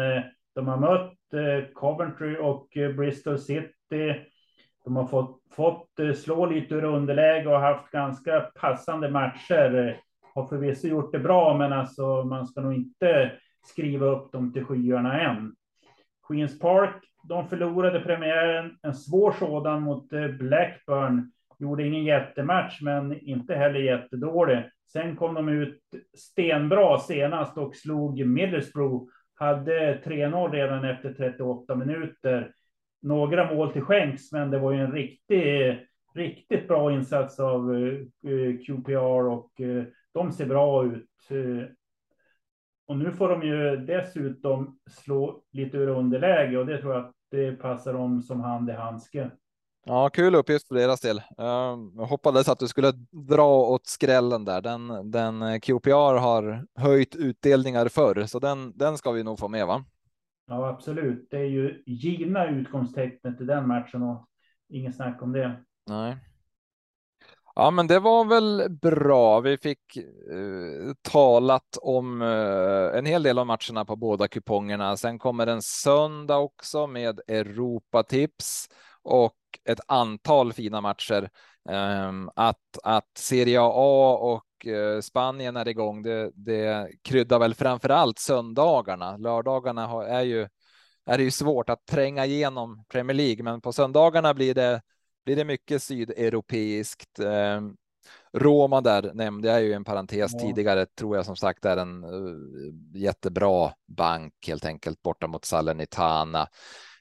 de 0.54 0.68
har 0.68 0.76
mött 0.76 1.18
Coventry 1.74 2.36
och 2.36 2.68
Bristol 2.96 3.38
City. 3.38 4.14
de 4.84 4.96
har 4.96 5.06
fått, 5.06 5.42
fått 5.50 5.88
slå 6.16 6.46
lite 6.46 6.74
ur 6.74 6.84
underläge 6.84 7.48
och 7.48 7.60
haft 7.60 7.90
ganska 7.90 8.40
passande 8.40 9.10
matcher. 9.10 10.00
Har 10.34 10.46
förvisso 10.46 10.88
gjort 10.88 11.12
det 11.12 11.18
bra, 11.18 11.56
men 11.56 11.72
alltså 11.72 12.24
man 12.24 12.46
ska 12.46 12.60
nog 12.60 12.74
inte 12.74 13.32
skriva 13.64 14.06
upp 14.06 14.32
dem 14.32 14.52
till 14.52 14.64
skyarna 14.64 15.20
än. 15.20 15.54
Queens 16.28 16.58
Park, 16.58 16.96
de 17.28 17.48
förlorade 17.48 18.00
premiären, 18.00 18.76
en 18.82 18.94
svår 18.94 19.32
sådan 19.32 19.82
mot 19.82 20.12
eh, 20.12 20.28
Blackburn. 20.28 21.32
Gjorde 21.58 21.86
ingen 21.86 22.04
jättematch, 22.04 22.82
men 22.82 23.20
inte 23.20 23.54
heller 23.54 23.80
jättedålig. 23.80 24.70
Sen 24.92 25.16
kom 25.16 25.34
de 25.34 25.48
ut 25.48 25.80
stenbra 26.18 26.98
senast 26.98 27.58
och 27.58 27.76
slog 27.76 28.26
Middlesbrough. 28.26 29.04
Hade 29.34 30.00
3-0 30.04 30.50
redan 30.50 30.84
efter 30.84 31.14
38 31.14 31.74
minuter 31.74 32.52
några 33.02 33.54
mål 33.54 33.72
till 33.72 33.82
skänks, 33.82 34.32
men 34.32 34.50
det 34.50 34.58
var 34.58 34.72
ju 34.72 34.78
en 34.78 34.92
riktig, 34.92 35.78
riktigt 36.14 36.68
bra 36.68 36.92
insats 36.92 37.40
av 37.40 37.74
eh, 37.74 38.32
eh, 38.32 38.56
QPR 38.66 39.28
och 39.28 39.50
de 40.14 40.32
ser 40.32 40.46
bra 40.46 40.84
ut. 40.84 41.08
Och 42.86 42.96
nu 42.96 43.12
får 43.12 43.28
de 43.28 43.42
ju 43.42 43.76
dessutom 43.76 44.78
slå 44.90 45.42
lite 45.52 45.76
ur 45.76 45.88
underläge 45.88 46.58
och 46.58 46.66
det 46.66 46.78
tror 46.78 46.94
jag 46.94 47.04
att 47.04 47.12
det 47.30 47.52
passar 47.52 47.92
dem 47.92 48.22
som 48.22 48.40
hand 48.40 48.70
i 48.70 48.72
handske. 48.72 49.30
Ja, 49.84 50.08
kul 50.08 50.34
uppgift 50.34 50.68
för 50.68 50.74
deras 50.74 51.00
del. 51.00 51.22
Jag 51.36 51.76
hoppades 52.06 52.48
att 52.48 52.58
du 52.58 52.68
skulle 52.68 52.92
dra 53.10 53.56
åt 53.56 53.86
skrällen 53.86 54.44
där. 54.44 54.60
Den, 54.60 55.10
den 55.10 55.60
QPR 55.60 56.18
har 56.18 56.66
höjt 56.74 57.16
utdelningar 57.16 57.88
förr, 57.88 58.26
så 58.26 58.38
den, 58.38 58.78
den 58.78 58.98
ska 58.98 59.10
vi 59.12 59.22
nog 59.22 59.38
få 59.38 59.48
med, 59.48 59.66
va? 59.66 59.84
Ja, 60.46 60.68
absolut. 60.68 61.26
Det 61.30 61.38
är 61.38 61.44
ju 61.44 61.82
givna 61.86 62.50
utgångstecknet 62.50 63.40
i 63.40 63.44
den 63.44 63.68
matchen 63.68 64.02
och 64.02 64.26
ingen 64.68 64.92
snack 64.92 65.22
om 65.22 65.32
det. 65.32 65.64
Nej. 65.86 66.16
Ja, 67.54 67.70
men 67.70 67.86
det 67.86 67.98
var 67.98 68.24
väl 68.24 68.70
bra. 68.70 69.40
Vi 69.40 69.58
fick 69.58 69.96
eh, 69.96 70.94
talat 71.02 71.78
om 71.82 72.22
eh, 72.22 72.98
en 72.98 73.06
hel 73.06 73.22
del 73.22 73.38
av 73.38 73.46
matcherna 73.46 73.84
på 73.84 73.96
båda 73.96 74.28
kupongerna. 74.28 74.96
Sen 74.96 75.18
kommer 75.18 75.46
en 75.46 75.62
söndag 75.62 76.36
också 76.36 76.86
med 76.86 77.20
Europatips 77.28 78.68
och 79.02 79.36
ett 79.64 79.80
antal 79.88 80.52
fina 80.52 80.80
matcher. 80.80 81.30
Eh, 81.68 82.12
att, 82.36 82.78
att 82.82 83.18
Serie 83.18 83.60
A 83.62 84.18
och 84.20 84.66
eh, 84.66 85.00
Spanien 85.00 85.56
är 85.56 85.68
igång, 85.68 86.02
det, 86.02 86.30
det 86.34 86.90
kryddar 87.02 87.38
väl 87.38 87.54
framför 87.54 87.88
allt 87.88 88.18
söndagarna. 88.18 89.16
Lördagarna 89.16 90.06
är 90.06 90.22
ju 90.22 90.48
är 91.06 91.18
det 91.18 91.24
ju 91.24 91.30
svårt 91.30 91.70
att 91.70 91.86
tränga 91.86 92.26
igenom 92.26 92.84
Premier 92.88 93.14
League, 93.14 93.42
men 93.42 93.60
på 93.60 93.72
söndagarna 93.72 94.34
blir 94.34 94.54
det 94.54 94.82
blir 95.24 95.36
det 95.36 95.44
mycket 95.44 95.82
sydeuropeiskt. 95.82 97.18
Eh, 97.18 97.60
Roma 98.32 98.80
där 98.80 99.10
nämnde 99.14 99.48
jag 99.48 99.62
ju 99.62 99.72
en 99.72 99.84
parentes 99.84 100.32
ja. 100.32 100.40
tidigare, 100.40 100.86
tror 100.86 101.16
jag 101.16 101.26
som 101.26 101.36
sagt 101.36 101.64
är 101.64 101.76
en 101.76 102.04
uh, 102.04 102.36
jättebra 102.94 103.72
bank 103.86 104.34
helt 104.46 104.64
enkelt 104.64 105.02
borta 105.02 105.26
mot 105.26 105.44
Salernitana. 105.44 106.48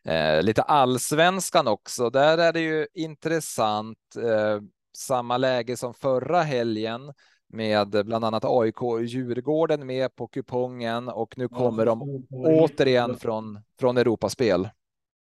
Eh, 0.05 0.43
lite 0.43 0.62
allsvenskan 0.62 1.67
också. 1.67 2.10
Där 2.10 2.38
är 2.38 2.53
det 2.53 2.60
ju 2.60 2.88
intressant. 2.93 3.97
Eh, 4.15 4.62
samma 4.97 5.38
läge 5.38 5.77
som 5.77 5.93
förra 5.93 6.41
helgen 6.41 7.13
med 7.47 8.05
bland 8.05 8.25
annat 8.25 8.45
AIK 8.45 8.81
och 8.81 9.03
Djurgården 9.03 9.88
med 9.88 10.15
på 10.15 10.27
kupongen 10.27 11.10
och 11.10 11.38
nu 11.38 11.47
kommer 11.47 11.86
de 11.86 12.25
återigen 12.31 13.17
från, 13.17 13.60
från 13.79 13.97
Europaspel. 13.97 14.69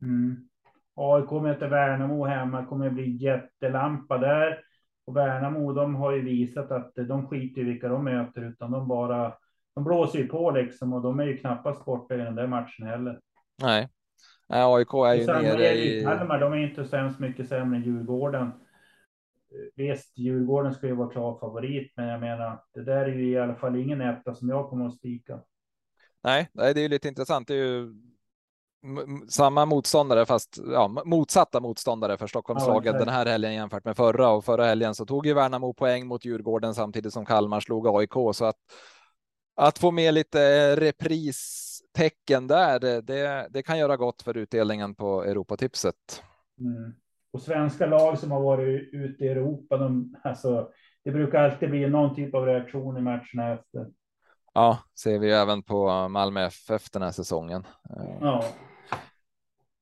Mm. 0.02 0.47
AIK 0.98 1.30
möter 1.42 1.68
Värnamo 1.68 2.24
hemma, 2.24 2.66
kommer 2.66 2.90
bli 2.90 3.16
jättelampa 3.16 4.18
där. 4.18 4.60
Och 5.06 5.16
Värnamo, 5.16 5.72
de 5.72 5.94
har 5.94 6.12
ju 6.12 6.22
visat 6.22 6.70
att 6.70 6.92
de 6.94 7.26
skiter 7.26 7.60
i 7.60 7.64
vilka 7.64 7.88
de 7.88 8.04
möter, 8.04 8.42
utan 8.42 8.70
de 8.70 8.88
bara 8.88 9.34
de 9.74 9.84
blåser 9.84 10.18
ju 10.18 10.26
på 10.28 10.50
liksom 10.50 10.92
och 10.92 11.02
de 11.02 11.20
är 11.20 11.24
ju 11.24 11.36
knappast 11.36 11.84
borta 11.84 12.14
i 12.14 12.18
den 12.18 12.34
där 12.34 12.46
matchen 12.46 12.86
heller. 12.86 13.20
Nej, 13.62 13.88
Nej 14.48 14.62
AIK 14.62 14.94
är 14.94 15.14
ju 15.14 15.26
nere 15.26 15.74
i... 15.74 16.04
Kalmar, 16.04 16.40
de 16.40 16.52
är 16.52 16.56
inte 16.56 16.84
så 16.84 16.96
hemskt 16.96 17.20
mycket 17.20 17.48
sämre 17.48 17.76
än 17.76 17.82
Djurgården. 17.82 18.52
Visst, 19.74 20.18
Djurgården 20.18 20.74
ska 20.74 20.86
ju 20.86 20.94
vara 20.94 21.08
klar 21.08 21.38
favorit, 21.38 21.92
men 21.96 22.08
jag 22.08 22.20
menar, 22.20 22.62
det 22.74 22.82
där 22.82 23.04
är 23.04 23.14
ju 23.14 23.30
i 23.30 23.38
alla 23.38 23.54
fall 23.54 23.76
ingen 23.76 24.00
etta 24.00 24.34
som 24.34 24.48
jag 24.48 24.70
kommer 24.70 24.86
att 24.86 24.94
spika. 24.94 25.40
Nej, 26.24 26.48
det 26.52 26.62
är 26.62 26.78
ju 26.78 26.88
lite 26.88 27.08
intressant. 27.08 27.48
Det 27.48 27.54
är 27.54 27.66
ju 27.66 27.94
samma 29.28 29.66
motståndare, 29.66 30.26
fast 30.26 30.58
ja, 30.72 30.88
motsatta 31.04 31.60
motståndare 31.60 32.16
för 32.16 32.26
Stockholmslaget 32.26 32.92
ja, 32.92 32.98
den 32.98 33.08
här 33.08 33.26
helgen 33.26 33.54
jämfört 33.54 33.84
med 33.84 33.96
förra 33.96 34.30
och 34.30 34.44
förra 34.44 34.64
helgen 34.64 34.94
så 34.94 35.06
tog 35.06 35.26
ju 35.26 35.34
Värnamo 35.34 35.72
poäng 35.72 36.06
mot 36.06 36.24
Djurgården 36.24 36.74
samtidigt 36.74 37.12
som 37.12 37.26
Kalmar 37.26 37.60
slog 37.60 37.86
AIK 37.86 38.12
så 38.32 38.44
att 38.44 38.56
att 39.60 39.78
få 39.78 39.90
med 39.90 40.14
lite 40.14 40.76
repristecken 40.76 42.46
där, 42.46 43.02
det, 43.02 43.48
det 43.50 43.62
kan 43.62 43.78
göra 43.78 43.96
gott 43.96 44.22
för 44.22 44.36
utdelningen 44.36 44.94
på 44.94 45.24
Europatipset. 45.24 46.22
Mm. 46.60 46.94
Och 47.32 47.42
svenska 47.42 47.86
lag 47.86 48.18
som 48.18 48.30
har 48.30 48.40
varit 48.40 48.88
ute 48.92 49.24
i 49.24 49.28
Europa, 49.28 49.76
de, 49.76 50.16
alltså, 50.24 50.68
det 51.04 51.10
brukar 51.10 51.42
alltid 51.42 51.70
bli 51.70 51.90
någon 51.90 52.14
typ 52.14 52.34
av 52.34 52.46
reaktion 52.46 52.96
i 52.96 53.00
matcherna 53.00 53.52
efter. 53.52 53.86
Ja, 54.54 54.78
ser 55.00 55.18
vi 55.18 55.30
även 55.32 55.62
på 55.62 56.08
Malmö 56.08 56.46
FF 56.46 56.90
den 56.90 57.02
här 57.02 57.10
säsongen. 57.10 57.66
Ja. 58.20 58.44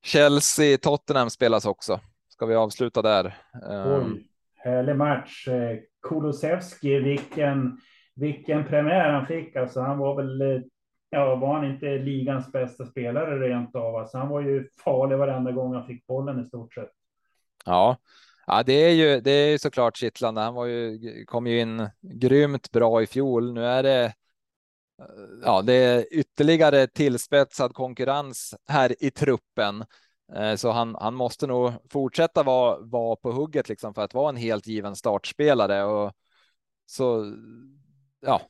Chelsea 0.07 0.79
Tottenham 0.79 1.31
spelas 1.31 1.66
också. 1.66 2.01
Ska 2.29 2.47
vi 2.47 2.55
avsluta 2.55 3.03
där? 3.03 3.37
Oj, 3.62 4.29
härlig 4.55 4.97
match. 4.97 5.49
Kulusevski, 6.03 6.99
vilken, 6.99 7.81
vilken 8.14 8.64
premiär 8.64 9.11
han 9.11 9.27
fick. 9.27 9.57
Alltså, 9.57 9.81
han 9.81 9.99
var 9.99 10.16
väl, 10.16 10.62
ja, 11.11 11.37
var 11.37 11.55
han 11.55 11.71
inte 11.71 11.87
ligans 11.87 12.53
bästa 12.53 12.87
spelare 12.87 13.49
rent 13.49 13.77
av? 13.77 13.97
Alltså, 13.97 14.19
han 14.19 14.29
var 14.29 14.40
ju 14.40 14.69
farlig 14.85 15.16
varenda 15.16 15.53
gång 15.53 15.75
han 15.75 15.87
fick 15.87 16.07
bollen 16.07 16.40
i 16.40 16.45
stort 16.45 16.75
sett. 16.75 16.92
Ja, 17.64 17.97
ja 18.47 18.62
det 18.62 18.73
är 18.73 18.92
ju 18.92 19.21
det 19.21 19.31
är 19.31 19.59
såklart 19.59 19.97
kittlande. 19.97 20.40
Han 20.40 20.55
var 20.55 20.66
ju, 20.66 20.99
kom 21.25 21.47
ju 21.47 21.61
in 21.61 21.88
grymt 22.01 22.71
bra 22.71 23.03
i 23.03 23.07
fjol. 23.07 23.53
Nu 23.53 23.64
är 23.64 23.83
det 23.83 24.14
ja, 25.43 25.63
det 25.63 25.73
är 25.73 26.07
ytterligare 26.11 26.87
tillspetsad 26.87 27.75
konkurrens 27.75 28.55
här 28.69 29.05
i 29.05 29.11
truppen. 29.11 29.85
Eh, 30.35 30.55
så 30.55 30.71
han, 30.71 30.97
han 31.01 31.15
måste 31.15 31.47
nog 31.47 31.73
fortsätta 31.91 32.43
vara, 32.43 32.79
vara 32.81 33.17
på 33.17 33.33
hugget 33.33 33.69
liksom 33.69 33.95
för 33.95 34.03
att 34.03 34.15
vara 34.15 34.29
en 34.29 34.37
helt 34.37 34.67
given 34.67 34.97
startspelare. 34.97 35.85
Och 35.85 36.13
så, 36.87 37.33
ja, 38.21 38.41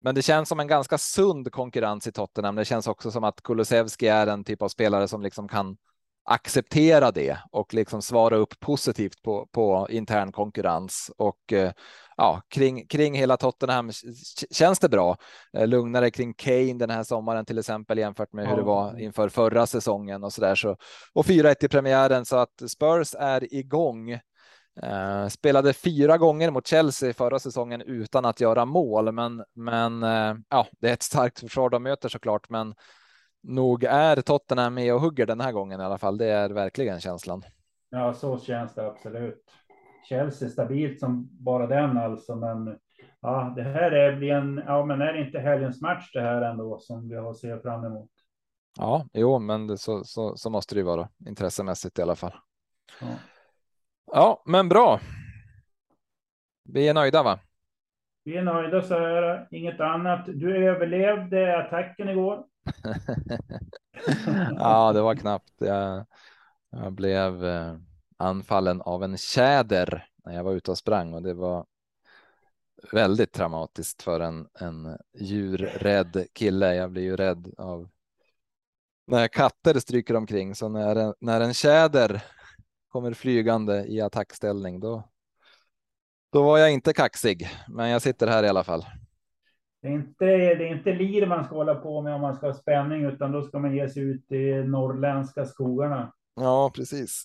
men 0.00 0.14
det 0.14 0.22
känns 0.22 0.48
som 0.48 0.60
en 0.60 0.66
ganska 0.66 0.98
sund 0.98 1.52
konkurrens 1.52 2.06
i 2.06 2.12
Tottenham. 2.12 2.54
Det 2.54 2.64
känns 2.64 2.86
också 2.86 3.10
som 3.10 3.24
att 3.24 3.42
Kulusevski 3.42 4.08
är 4.08 4.26
en 4.26 4.44
typ 4.44 4.62
av 4.62 4.68
spelare 4.68 5.08
som 5.08 5.22
liksom 5.22 5.48
kan 5.48 5.76
acceptera 6.24 7.10
det 7.10 7.38
och 7.50 7.74
liksom 7.74 8.02
svara 8.02 8.36
upp 8.36 8.60
positivt 8.60 9.22
på, 9.22 9.46
på 9.52 9.86
intern 9.90 10.32
konkurrens 10.32 11.10
och 11.16 11.52
eh, 11.52 11.72
ja, 12.18 12.42
kring, 12.48 12.86
kring 12.86 13.14
hela 13.14 13.36
Tottenham 13.36 13.90
känns 14.50 14.78
det 14.78 14.88
bra. 14.88 15.16
Eh, 15.52 15.66
lugnare 15.66 16.10
kring 16.10 16.34
Kane 16.34 16.74
den 16.74 16.90
här 16.90 17.02
sommaren 17.02 17.44
till 17.44 17.58
exempel 17.58 17.98
jämfört 17.98 18.32
med 18.32 18.48
hur 18.48 18.56
det 18.56 18.62
var 18.62 18.98
inför 18.98 19.28
förra 19.28 19.66
säsongen 19.66 20.24
och 20.24 20.32
så 20.32 20.40
där. 20.40 20.54
Så, 20.54 20.76
och 21.12 21.26
4-1 21.26 21.64
i 21.64 21.68
premiären 21.68 22.24
så 22.24 22.36
att 22.36 22.62
Spurs 22.70 23.14
är 23.18 23.54
igång. 23.54 24.10
Eh, 24.82 25.28
spelade 25.28 25.72
fyra 25.72 26.18
gånger 26.18 26.50
mot 26.50 26.66
Chelsea 26.66 27.14
förra 27.14 27.38
säsongen 27.38 27.82
utan 27.82 28.24
att 28.24 28.40
göra 28.40 28.64
mål, 28.64 29.12
men, 29.12 29.44
men 29.54 30.02
eh, 30.02 30.34
ja, 30.48 30.66
det 30.80 30.88
är 30.88 30.92
ett 30.92 31.02
starkt 31.02 31.40
försvar 31.40 31.70
de 31.70 31.82
möter 31.82 32.08
såklart, 32.08 32.48
men 32.48 32.74
nog 33.42 33.84
är 33.84 34.20
Tottenham 34.20 34.74
med 34.74 34.94
och 34.94 35.00
hugger 35.00 35.26
den 35.26 35.40
här 35.40 35.52
gången 35.52 35.80
i 35.80 35.84
alla 35.84 35.98
fall. 35.98 36.18
Det 36.18 36.26
är 36.26 36.50
verkligen 36.50 37.00
känslan. 37.00 37.42
Ja, 37.90 38.14
så 38.14 38.38
känns 38.38 38.74
det 38.74 38.86
absolut. 38.86 39.44
Chelsea 40.08 40.48
stabilt 40.48 41.00
som 41.00 41.28
bara 41.30 41.66
den 41.66 41.98
alltså, 41.98 42.36
men 42.36 42.78
ja, 43.20 43.52
det 43.56 43.62
här 43.62 43.92
är, 43.92 44.16
blir 44.16 44.32
en, 44.32 44.62
ja, 44.66 44.84
men 44.84 45.00
är 45.00 45.12
det 45.12 45.20
inte 45.20 45.38
helgens 45.38 45.80
match 45.80 46.12
det 46.12 46.20
här 46.20 46.42
ändå 46.42 46.78
som 46.78 47.08
vi 47.08 47.16
har 47.16 47.30
att 47.30 47.36
se 47.36 47.58
fram 47.58 47.84
emot? 47.84 48.10
Ja, 48.78 49.06
jo, 49.12 49.38
men 49.38 49.66
det, 49.66 49.78
så, 49.78 50.04
så, 50.04 50.36
så 50.36 50.50
måste 50.50 50.74
det 50.74 50.78
ju 50.78 50.84
vara 50.84 51.08
intressemässigt 51.26 51.98
i 51.98 52.02
alla 52.02 52.16
fall. 52.16 52.34
Ja, 53.00 53.06
ja 54.12 54.42
men 54.46 54.68
bra. 54.68 55.00
Vi 56.64 56.88
är 56.88 56.94
nöjda, 56.94 57.22
va? 57.22 57.38
Vi 58.24 58.36
är 58.36 58.42
nöjda 58.42 58.82
så 58.82 58.94
är 58.94 59.22
det 59.22 59.46
inget 59.50 59.80
annat. 59.80 60.26
Du 60.26 60.68
överlevde 60.68 61.58
attacken 61.58 62.08
igår. 62.08 62.44
ja, 64.58 64.92
det 64.92 65.00
var 65.00 65.14
knappt. 65.14 65.52
Jag, 65.58 66.06
jag 66.70 66.92
blev 66.92 67.44
eh, 67.44 67.76
anfallen 68.18 68.82
av 68.82 69.04
en 69.04 69.16
tjäder 69.16 70.06
när 70.24 70.34
jag 70.34 70.44
var 70.44 70.52
ute 70.52 70.70
och 70.70 70.78
sprang 70.78 71.14
och 71.14 71.22
det 71.22 71.34
var 71.34 71.66
väldigt 72.92 73.32
traumatiskt 73.32 74.02
för 74.02 74.20
en, 74.20 74.48
en 74.60 74.98
djurrädd 75.14 76.26
kille. 76.32 76.74
Jag 76.74 76.90
blir 76.90 77.02
ju 77.02 77.16
rädd 77.16 77.54
av 77.58 77.88
när 79.06 79.28
katter 79.28 79.78
stryker 79.78 80.16
omkring, 80.16 80.54
så 80.54 80.68
när 80.68 80.96
en, 80.96 81.14
när 81.20 81.40
en 81.40 81.54
tjäder 81.54 82.24
kommer 82.88 83.12
flygande 83.12 83.84
i 83.86 84.00
attackställning, 84.00 84.80
då. 84.80 85.08
Då 86.32 86.42
var 86.42 86.58
jag 86.58 86.72
inte 86.72 86.92
kaxig, 86.92 87.48
men 87.68 87.88
jag 87.88 88.02
sitter 88.02 88.26
här 88.26 88.44
i 88.44 88.48
alla 88.48 88.64
fall. 88.64 88.84
Det 89.82 89.88
är 89.88 89.92
inte, 89.92 90.24
det 90.24 90.68
är 90.68 90.76
inte 90.76 90.92
lir 90.92 91.26
man 91.26 91.44
ska 91.44 91.54
hålla 91.54 91.74
på 91.74 92.02
med 92.02 92.14
om 92.14 92.20
man 92.20 92.36
ska 92.36 92.46
ha 92.46 92.54
spänning, 92.54 93.04
utan 93.04 93.32
då 93.32 93.42
ska 93.42 93.58
man 93.58 93.76
ge 93.76 93.88
sig 93.88 94.02
ut 94.02 94.32
i 94.32 94.52
norrländska 94.52 95.44
skogarna. 95.44 96.12
Ja, 96.34 96.70
precis. 96.74 97.24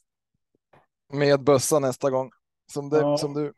Med 1.14 1.44
bössa 1.44 1.80
nästa 1.80 2.10
gång 2.10 2.32
som, 2.72 2.90
det, 2.90 2.98
Ja. 3.00 3.18
som 3.18 3.34
du. 3.34 3.54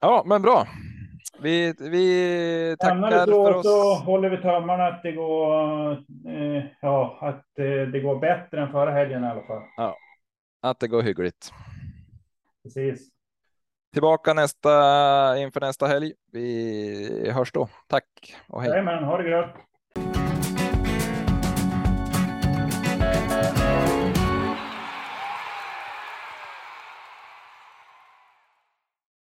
Ja, 0.00 0.22
men 0.26 0.42
bra. 0.42 0.66
Vi, 1.40 1.74
vi 1.78 2.76
tackar 2.78 3.26
för 3.26 3.54
oss. 3.54 3.66
så 3.66 3.94
håller 3.94 4.30
vi 4.30 4.36
tummarna 4.36 4.86
att 4.86 5.02
det 5.02 5.12
går, 5.12 5.92
eh, 6.28 6.64
ja, 6.80 7.18
att 7.20 7.58
eh, 7.58 7.88
det 7.92 8.00
går 8.00 8.18
bättre 8.18 8.62
än 8.62 8.72
förra 8.72 8.90
helgen 8.90 9.24
i 9.24 9.26
alla 9.26 9.42
fall. 9.42 9.62
Att 10.62 10.80
det 10.80 10.88
går 10.88 11.02
hyggligt. 11.02 11.52
Precis. 12.62 13.08
Tillbaka 13.92 14.34
nästa 14.34 14.68
inför 15.38 15.60
nästa 15.60 15.86
helg. 15.86 16.12
Vi 16.32 17.30
hörs 17.30 17.52
då. 17.52 17.68
Tack 17.86 18.04
och 18.48 18.62
hej. 18.62 18.70
Jajamän, 18.70 19.04
ha 19.04 19.18
det 19.18 19.30
gött. 19.30 19.54